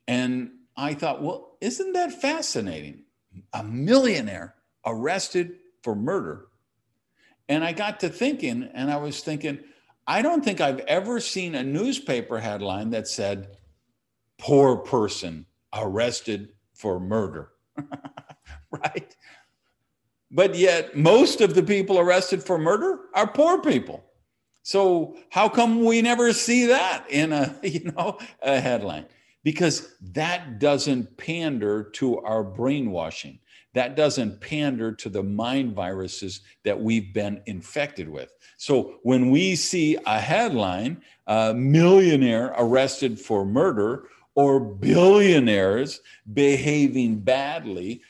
[0.08, 3.04] And I thought, well, isn't that fascinating?
[3.52, 4.54] A millionaire
[4.84, 6.46] arrested for murder.
[7.48, 9.60] And I got to thinking, and I was thinking,
[10.06, 13.48] I don't think I've ever seen a newspaper headline that said,
[14.38, 17.50] poor person arrested for murder.
[18.70, 19.16] right?
[20.30, 24.04] But yet, most of the people arrested for murder are poor people.
[24.62, 29.06] So how come we never see that in a you know a headline?
[29.46, 33.38] Because that doesn't pander to our brainwashing.
[33.74, 38.32] That doesn't pander to the mind viruses that we've been infected with.
[38.56, 46.00] So when we see a headline, a millionaire arrested for murder or billionaires
[46.34, 48.02] behaving badly,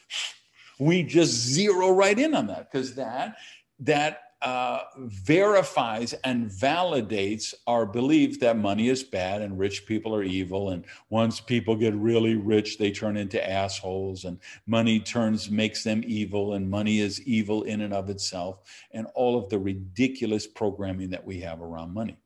[0.78, 3.36] we just zero right in on that because that
[3.80, 10.22] that uh, verifies and validates our belief that money is bad and rich people are
[10.22, 10.70] evil.
[10.70, 16.02] And once people get really rich, they turn into assholes, and money turns makes them
[16.06, 18.60] evil, and money is evil in and of itself,
[18.92, 22.18] and all of the ridiculous programming that we have around money.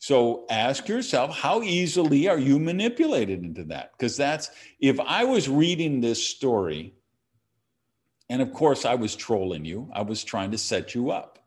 [0.00, 3.92] So ask yourself, how easily are you manipulated into that?
[3.92, 6.94] Because that's if I was reading this story
[8.28, 9.90] and of course, I was trolling you.
[9.92, 11.38] I was trying to set you up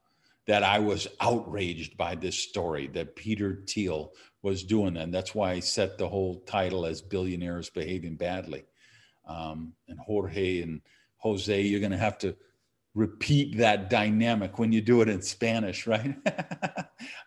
[0.47, 4.97] that I was outraged by this story that Peter Thiel was doing.
[4.97, 8.65] And that's why I set the whole title as Billionaires Behaving Badly.
[9.27, 10.81] Um, and Jorge and
[11.17, 12.35] Jose, you're going to have to
[12.95, 16.15] repeat that dynamic when you do it in Spanish, right?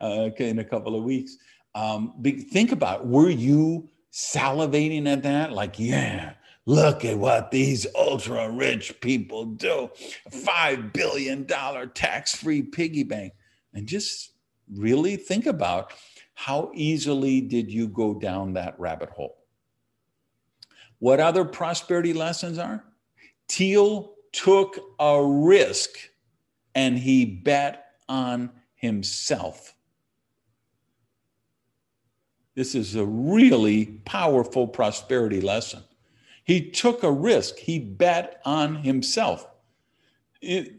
[0.00, 1.36] Uh, okay, in a couple of weeks.
[1.74, 2.14] Um,
[2.50, 3.06] think about it.
[3.06, 5.52] were you salivating at that?
[5.52, 6.34] Like, yeah,
[6.66, 9.90] Look at what these ultra rich people do.
[10.30, 11.46] $5 billion
[11.94, 13.34] tax free piggy bank.
[13.74, 14.32] And just
[14.72, 15.92] really think about
[16.34, 19.36] how easily did you go down that rabbit hole?
[21.00, 22.84] What other prosperity lessons are?
[23.48, 25.90] Thiel took a risk
[26.74, 29.74] and he bet on himself.
[32.54, 35.82] This is a really powerful prosperity lesson.
[36.44, 37.56] He took a risk.
[37.56, 39.46] He bet on himself.
[40.40, 40.74] It,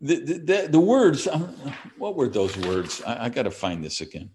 [0.00, 1.56] the, the, the, words, um,
[1.96, 3.02] what were those words?
[3.06, 4.30] I, I got to find this again.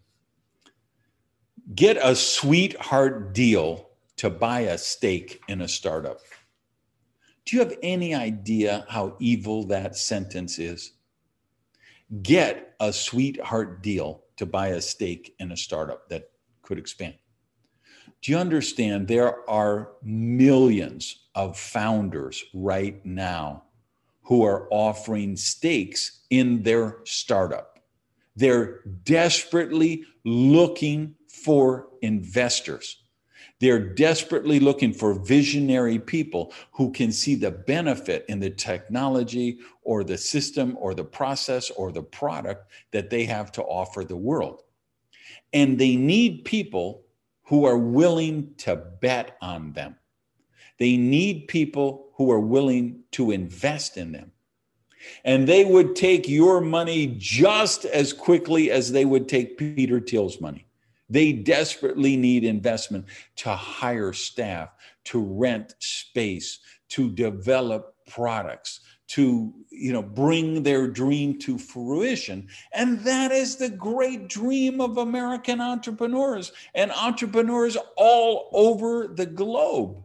[1.75, 6.19] Get a sweetheart deal to buy a stake in a startup.
[7.45, 10.93] Do you have any idea how evil that sentence is?
[12.23, 16.31] Get a sweetheart deal to buy a stake in a startup that
[16.63, 17.15] could expand.
[18.21, 23.63] Do you understand there are millions of founders right now
[24.21, 27.79] who are offering stakes in their startup?
[28.35, 32.97] They're desperately looking for investors.
[33.59, 40.03] They're desperately looking for visionary people who can see the benefit in the technology or
[40.03, 44.61] the system or the process or the product that they have to offer the world.
[45.53, 47.03] And they need people
[47.51, 49.93] who are willing to bet on them.
[50.79, 54.31] They need people who are willing to invest in them.
[55.25, 60.39] And they would take your money just as quickly as they would take Peter Thiel's
[60.39, 60.65] money.
[61.09, 64.69] They desperately need investment to hire staff,
[65.07, 66.59] to rent space,
[66.91, 68.79] to develop products,
[69.11, 72.47] to you know bring their dream to fruition.
[72.73, 80.03] And that is the great dream of american entrepreneurs and entrepreneurs all over the globe.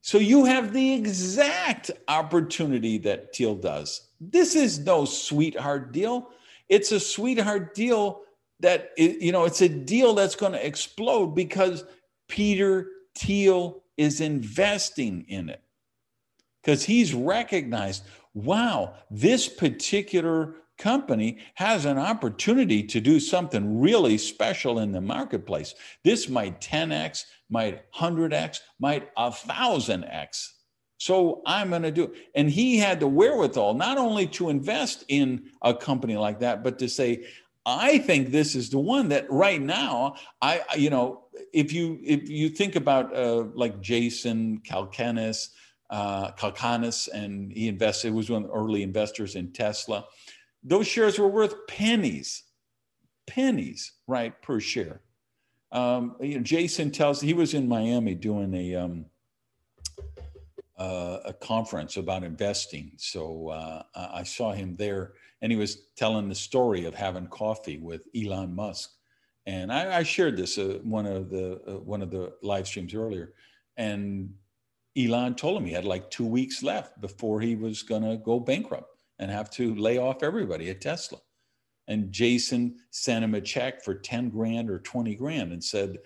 [0.00, 4.08] So you have the exact opportunity that Thiel does.
[4.20, 6.30] This is no sweetheart deal.
[6.68, 8.22] It's a sweetheart deal
[8.60, 11.84] that you know it's a deal that's going to explode because
[12.28, 12.88] peter
[13.18, 15.62] Thiel is investing in it
[16.62, 18.04] because he's recognized
[18.34, 25.74] wow, this particular company has an opportunity to do something really special in the marketplace.
[26.02, 30.48] This might 10x, might 100x, might 1000x.
[30.98, 32.12] So I'm going to do it.
[32.34, 36.78] And he had the wherewithal not only to invest in a company like that, but
[36.78, 37.26] to say,
[37.66, 42.28] I think this is the one that right now, I, you know, if you if
[42.28, 45.48] you think about uh, like Jason Calacanis,
[45.92, 50.06] uh, Calacanis, and he invested, was one of the early investors in Tesla.
[50.64, 52.44] Those shares were worth pennies,
[53.26, 55.02] pennies, right, per share.
[55.70, 59.06] Um, you know, Jason tells he was in Miami doing a um,
[60.78, 62.92] uh, a conference about investing.
[62.96, 65.12] So uh, I saw him there,
[65.42, 68.90] and he was telling the story of having coffee with Elon Musk.
[69.46, 72.94] And I, I shared this uh, one of the uh, one of the live streams
[72.94, 73.34] earlier,
[73.76, 74.32] and
[74.96, 78.38] Elon told him he had like two weeks left before he was going to go
[78.38, 81.18] bankrupt and have to lay off everybody at Tesla.
[81.88, 85.98] and Jason sent him a check for 10 grand or 20 grand and said,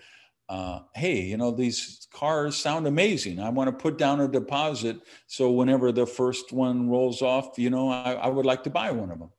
[0.49, 3.39] uh, hey, you know, these cars sound amazing.
[3.39, 4.97] I want to put down a deposit.
[5.27, 8.91] So whenever the first one rolls off, you know, I, I would like to buy
[8.91, 9.31] one of them.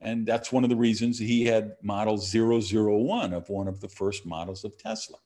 [0.00, 4.24] And that's one of the reasons he had model 001 of one of the first
[4.24, 5.18] models of Tesla,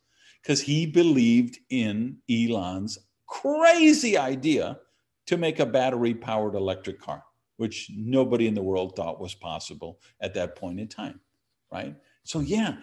[0.43, 4.79] because he believed in Elon's crazy idea
[5.27, 7.22] to make a battery powered electric car,
[7.57, 11.20] which nobody in the world thought was possible at that point in time,
[11.72, 11.95] right?
[12.24, 12.77] So, yeah,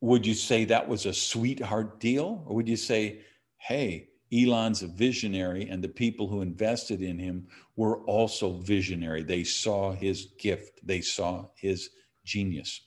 [0.00, 2.44] would you say that was a sweetheart deal?
[2.46, 3.20] Or would you say,
[3.58, 7.46] hey, Elon's a visionary, and the people who invested in him
[7.76, 9.22] were also visionary.
[9.22, 11.90] They saw his gift, they saw his
[12.24, 12.80] genius.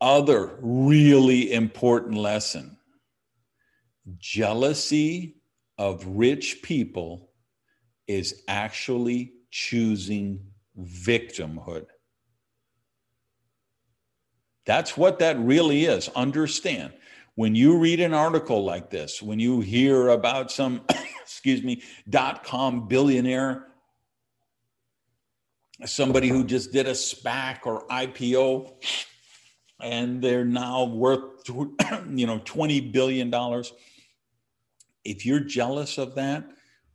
[0.00, 2.76] Other really important lesson
[4.18, 5.36] jealousy
[5.78, 7.30] of rich people
[8.06, 10.40] is actually choosing
[10.78, 11.86] victimhood.
[14.66, 16.08] That's what that really is.
[16.10, 16.92] Understand
[17.34, 20.82] when you read an article like this, when you hear about some,
[21.22, 23.66] excuse me, dot com billionaire,
[25.86, 28.72] somebody who just did a SPAC or IPO,
[29.80, 33.30] and they're now worth, you know, $20 billion.
[35.04, 36.44] If you're jealous of that,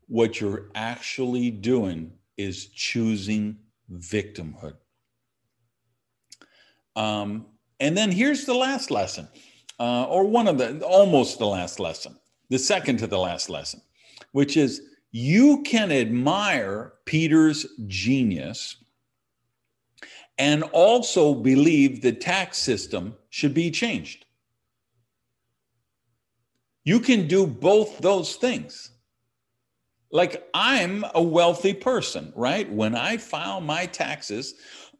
[0.07, 3.57] what you're actually doing is choosing
[3.91, 4.75] victimhood.
[6.95, 7.47] Um,
[7.79, 9.27] and then here's the last lesson,
[9.79, 12.15] uh, or one of the almost the last lesson,
[12.49, 13.81] the second to the last lesson,
[14.31, 14.81] which is
[15.11, 18.77] you can admire Peter's genius
[20.37, 24.24] and also believe the tax system should be changed.
[26.85, 28.91] You can do both those things.
[30.11, 32.71] Like I'm a wealthy person, right?
[32.71, 34.53] When I file my taxes,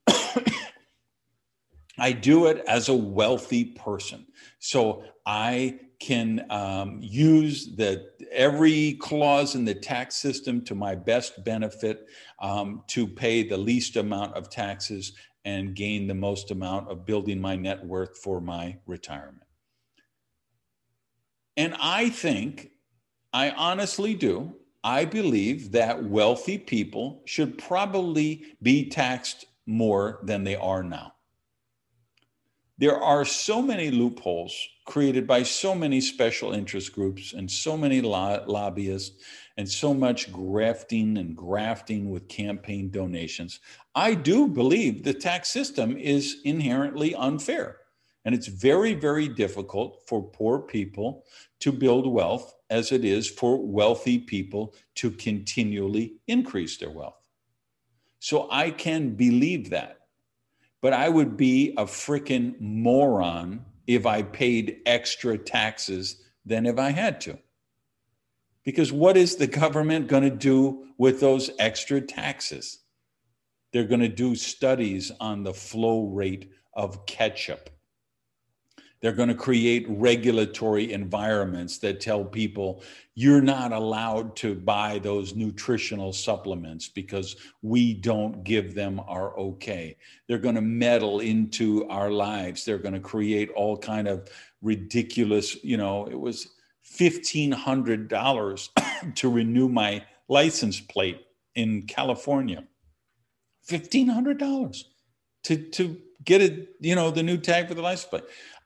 [1.97, 4.25] I do it as a wealthy person.
[4.59, 11.45] So I can um, use the every clause in the tax system to my best
[11.45, 12.07] benefit
[12.39, 15.13] um, to pay the least amount of taxes
[15.45, 19.45] and gain the most amount of building my net worth for my retirement.
[21.57, 22.71] And I think,
[23.33, 30.55] I honestly do, I believe that wealthy people should probably be taxed more than they
[30.55, 31.15] are now
[32.77, 38.01] there are so many loopholes created by so many special interest groups and so many
[38.01, 39.23] lo- lobbyists
[39.57, 43.61] and so much grafting and grafting with campaign donations.
[43.95, 47.77] I do believe the tax system is inherently unfair.
[48.25, 51.23] And it's very, very difficult for poor people
[51.59, 57.21] to build wealth as it is for wealthy people to continually increase their wealth.
[58.19, 59.99] So I can believe that
[60.85, 66.91] but I would be a freaking moron if I paid extra taxes than if I
[66.91, 67.39] had to.
[68.63, 72.81] Because what is the government going to do with those extra taxes?
[73.73, 77.71] They're going to do studies on the flow rate of ketchup.
[79.01, 82.83] They're going to create regulatory environments that tell people
[83.13, 89.97] you're not allowed to buy those nutritional supplements because we don't give them our okay.
[90.27, 92.65] They're going to meddle into our lives.
[92.65, 94.29] They're going to create all kind of
[94.61, 96.49] ridiculous, you know, it was
[96.97, 101.21] $1500 to renew my license plate
[101.55, 102.63] in California.
[103.67, 104.83] $1500
[105.43, 108.23] to to get it, you know, the new tag for the license plate.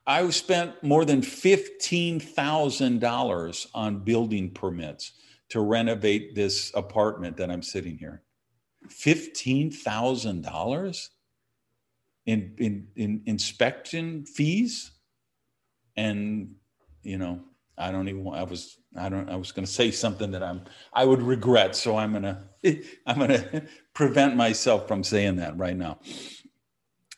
[0.10, 5.12] I spent more than $15,000 on building permits
[5.50, 8.24] to renovate this apartment that I'm sitting here.
[8.88, 11.10] $15,000
[12.26, 14.90] in, in, in inspection fees?
[15.96, 16.56] And,
[17.04, 17.42] you know,
[17.78, 20.64] I don't even, I was, I don't, I was going to say something that I'm,
[20.92, 21.76] I would regret.
[21.76, 22.24] So I'm going
[22.64, 23.62] to, I'm going to
[23.94, 26.00] prevent myself from saying that right now.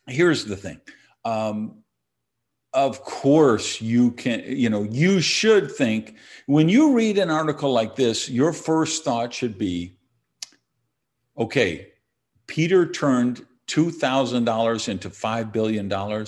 [0.07, 0.81] Here's the thing.
[1.23, 1.81] Um,
[2.73, 6.15] of course you can you know you should think
[6.45, 9.93] when you read an article like this your first thought should be
[11.37, 11.89] okay
[12.47, 16.25] peter turned $2000 into $5 billion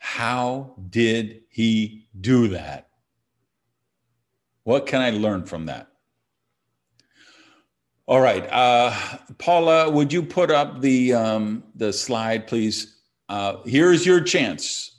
[0.00, 2.88] how did he do that?
[4.64, 5.88] What can i learn from that?
[8.06, 8.94] All right uh,
[9.38, 12.96] paula would you put up the um, the slide please?
[13.28, 14.97] Uh, here's your chance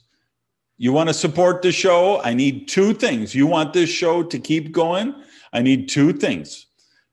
[0.81, 2.21] you want to support the show?
[2.21, 3.35] I need two things.
[3.35, 5.13] You want this show to keep going?
[5.51, 6.67] I need two things.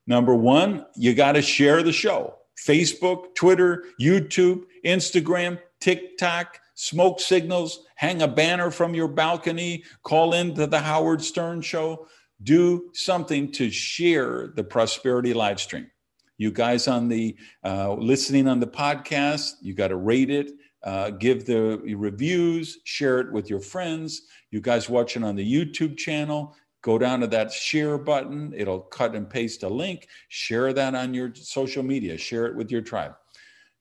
[0.06, 2.36] Number one, you got to share the show.
[2.64, 10.68] Facebook, Twitter, YouTube, Instagram, TikTok, smoke signals, hang a banner from your balcony, call into
[10.68, 12.06] the Howard Stern show.
[12.44, 15.90] Do something to share the prosperity live stream.
[16.38, 20.52] You guys on the uh, listening on the podcast, you got to rate it,
[20.86, 24.22] uh, give the reviews, share it with your friends.
[24.52, 28.54] You guys watching on the YouTube channel, go down to that share button.
[28.56, 30.06] It'll cut and paste a link.
[30.28, 32.16] Share that on your social media.
[32.16, 33.14] Share it with your tribe.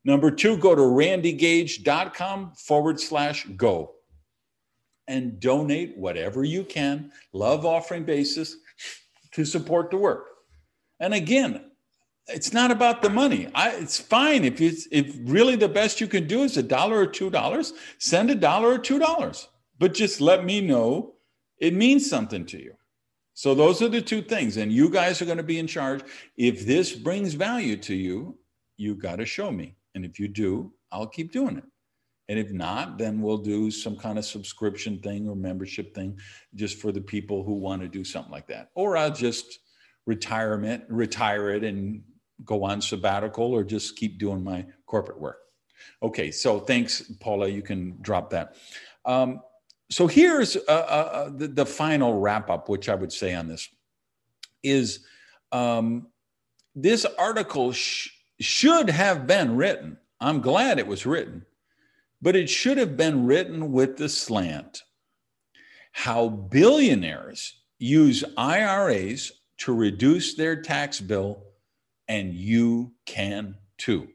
[0.03, 3.93] Number two, go to randygage.com forward slash go
[5.07, 8.57] and donate whatever you can, love offering basis
[9.33, 10.25] to support the work.
[10.99, 11.69] And again,
[12.27, 13.49] it's not about the money.
[13.53, 16.97] I, it's fine if it's if really the best you can do is a dollar
[16.99, 17.73] or two dollars.
[17.99, 19.47] Send a dollar or two dollars,
[19.77, 21.15] but just let me know
[21.59, 22.73] it means something to you.
[23.33, 26.01] So those are the two things, and you guys are going to be in charge.
[26.37, 28.37] If this brings value to you,
[28.77, 29.75] you got to show me.
[29.93, 31.63] And if you do, I'll keep doing it.
[32.27, 36.17] And if not, then we'll do some kind of subscription thing or membership thing
[36.55, 38.71] just for the people who want to do something like that.
[38.73, 39.59] Or I'll just
[40.05, 42.01] retirement, retire it and
[42.43, 45.39] go on sabbatical or just keep doing my corporate work.
[46.03, 47.47] Okay, so thanks, Paula.
[47.47, 48.55] You can drop that.
[49.05, 49.41] Um,
[49.89, 53.47] so here's uh, uh, uh the, the, final wrap up, which I would say on
[53.47, 53.69] this
[54.63, 55.05] is
[55.51, 56.07] um,
[56.73, 58.09] this article sh-
[58.39, 59.97] should have been written.
[60.19, 61.45] I'm glad it was written,
[62.21, 64.81] but it should have been written with the slant
[65.95, 71.41] how billionaires use IRAs to reduce their tax bill,
[72.07, 74.07] and you can too.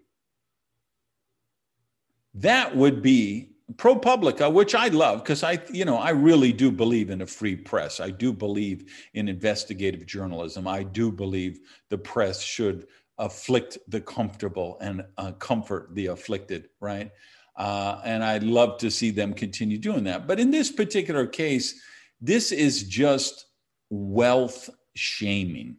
[2.34, 7.10] That would be ProPublica, which I love because I, you know, I really do believe
[7.10, 8.00] in a free press.
[8.00, 10.66] I do believe in investigative journalism.
[10.66, 12.86] I do believe the press should
[13.18, 17.10] afflict the comfortable and uh, comfort the afflicted, right?
[17.56, 20.26] Uh, and I'd love to see them continue doing that.
[20.26, 21.80] But in this particular case,
[22.20, 23.46] this is just
[23.90, 25.76] wealth shaming.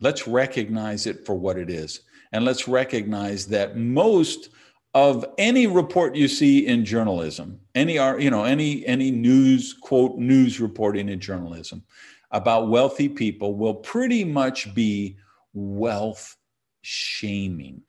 [0.00, 2.00] Let's recognize it for what it is.
[2.32, 4.50] And let's recognize that most
[4.94, 10.16] of any report you see in journalism, any uh, you know, any any news quote
[10.16, 11.84] news reporting in journalism
[12.30, 15.16] about wealthy people will pretty much be
[15.52, 16.36] wealth
[16.82, 17.82] shaming.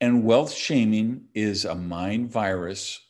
[0.00, 3.00] And wealth shaming is a mind virus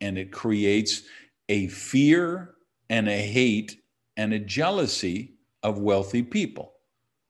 [0.00, 1.02] and it creates
[1.48, 2.54] a fear
[2.88, 3.80] and a hate
[4.16, 6.72] and a jealousy of wealthy people.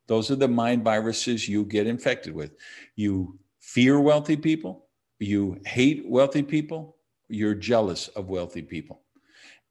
[0.09, 2.57] Those are the mind viruses you get infected with.
[2.97, 4.87] You fear wealthy people,
[5.21, 6.97] you hate wealthy people,
[7.29, 9.03] you're jealous of wealthy people.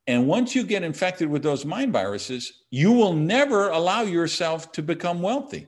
[0.05, 4.81] And once you get infected with those mind viruses, you will never allow yourself to
[4.81, 5.67] become wealthy.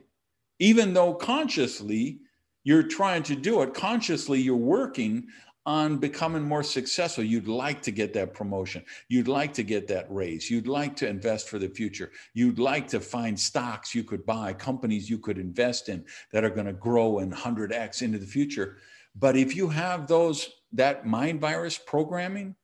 [0.60, 2.20] Even though consciously
[2.62, 5.26] you're trying to do it, consciously you're working
[5.66, 7.22] on becoming more successful.
[7.22, 8.84] You'd like to get that promotion.
[9.08, 10.50] You'd like to get that raise.
[10.50, 12.10] You'd like to invest for the future.
[12.32, 16.50] You'd like to find stocks you could buy, companies you could invest in that are
[16.50, 18.78] going to grow in 100x into the future.
[19.14, 22.54] But if you have those that mind virus programming,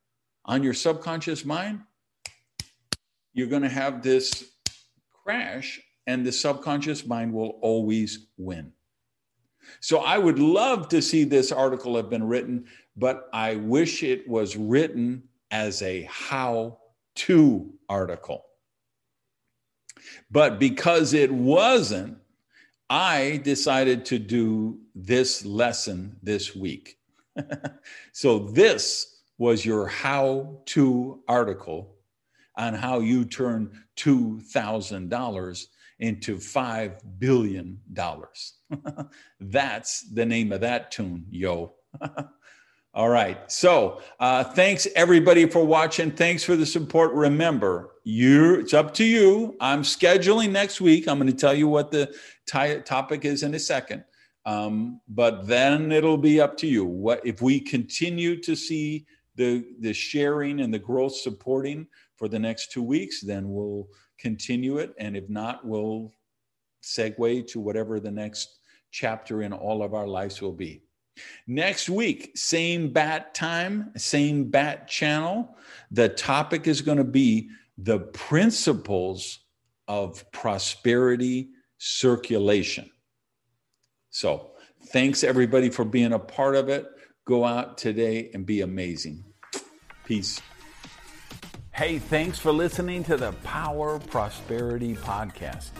[0.47, 1.81] on your subconscious mind,
[3.35, 4.45] you're going to have this
[5.13, 8.73] crash, and the subconscious mind will always win.
[9.81, 12.67] So I would love to see this article have been written,
[12.97, 16.79] but I wish it was written as a how
[17.17, 18.45] to article.
[20.31, 22.19] But because it wasn't,
[22.89, 26.99] I decided to do this lesson this week.
[28.13, 31.97] so this was your how to article
[32.57, 35.67] on how you turn $2,000
[35.99, 37.81] into $5 billion.
[39.41, 41.75] That's the name of that tune, yo.
[42.97, 43.53] All right.
[43.53, 46.11] So uh, thanks everybody for watching.
[46.11, 47.13] Thanks for the support.
[47.13, 49.55] Remember, you it's up to you.
[49.61, 51.07] I'm scheduling next week.
[51.07, 52.07] I'm going to tell you what the
[52.47, 54.03] t- topic is in a second.
[54.47, 56.87] Um, but then it'll be up to you.
[56.87, 61.87] What if we continue to see the the sharing and the growth supporting
[62.17, 63.89] for the next two weeks, then we'll
[64.19, 64.95] continue it.
[64.99, 66.15] And if not, we'll
[66.83, 68.59] segue to whatever the next
[68.91, 70.86] chapter in all of our lives will be.
[71.47, 75.57] Next week, same bat time, same bat channel.
[75.91, 79.41] The topic is going to be the principles
[79.89, 82.91] of prosperity circulation.
[84.11, 84.53] So,
[84.87, 86.87] thanks everybody for being a part of it.
[87.27, 89.25] Go out today and be amazing.
[90.05, 90.41] Peace.
[91.73, 95.71] Hey, thanks for listening to the Power Prosperity Podcast.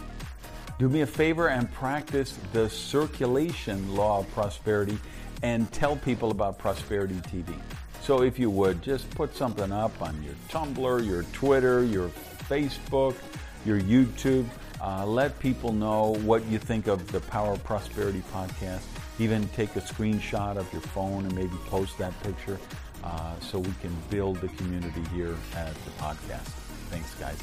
[0.77, 4.99] Do me a favor and practice the circulation law of prosperity
[5.43, 7.53] and tell people about Prosperity TV.
[8.01, 12.09] So if you would, just put something up on your Tumblr, your Twitter, your
[12.49, 13.15] Facebook,
[13.65, 14.45] your YouTube.
[14.81, 18.83] Uh, let people know what you think of the Power of Prosperity podcast.
[19.19, 22.59] Even take a screenshot of your phone and maybe post that picture
[23.03, 26.51] uh, so we can build the community here at the podcast.
[26.89, 27.37] Thanks, guys.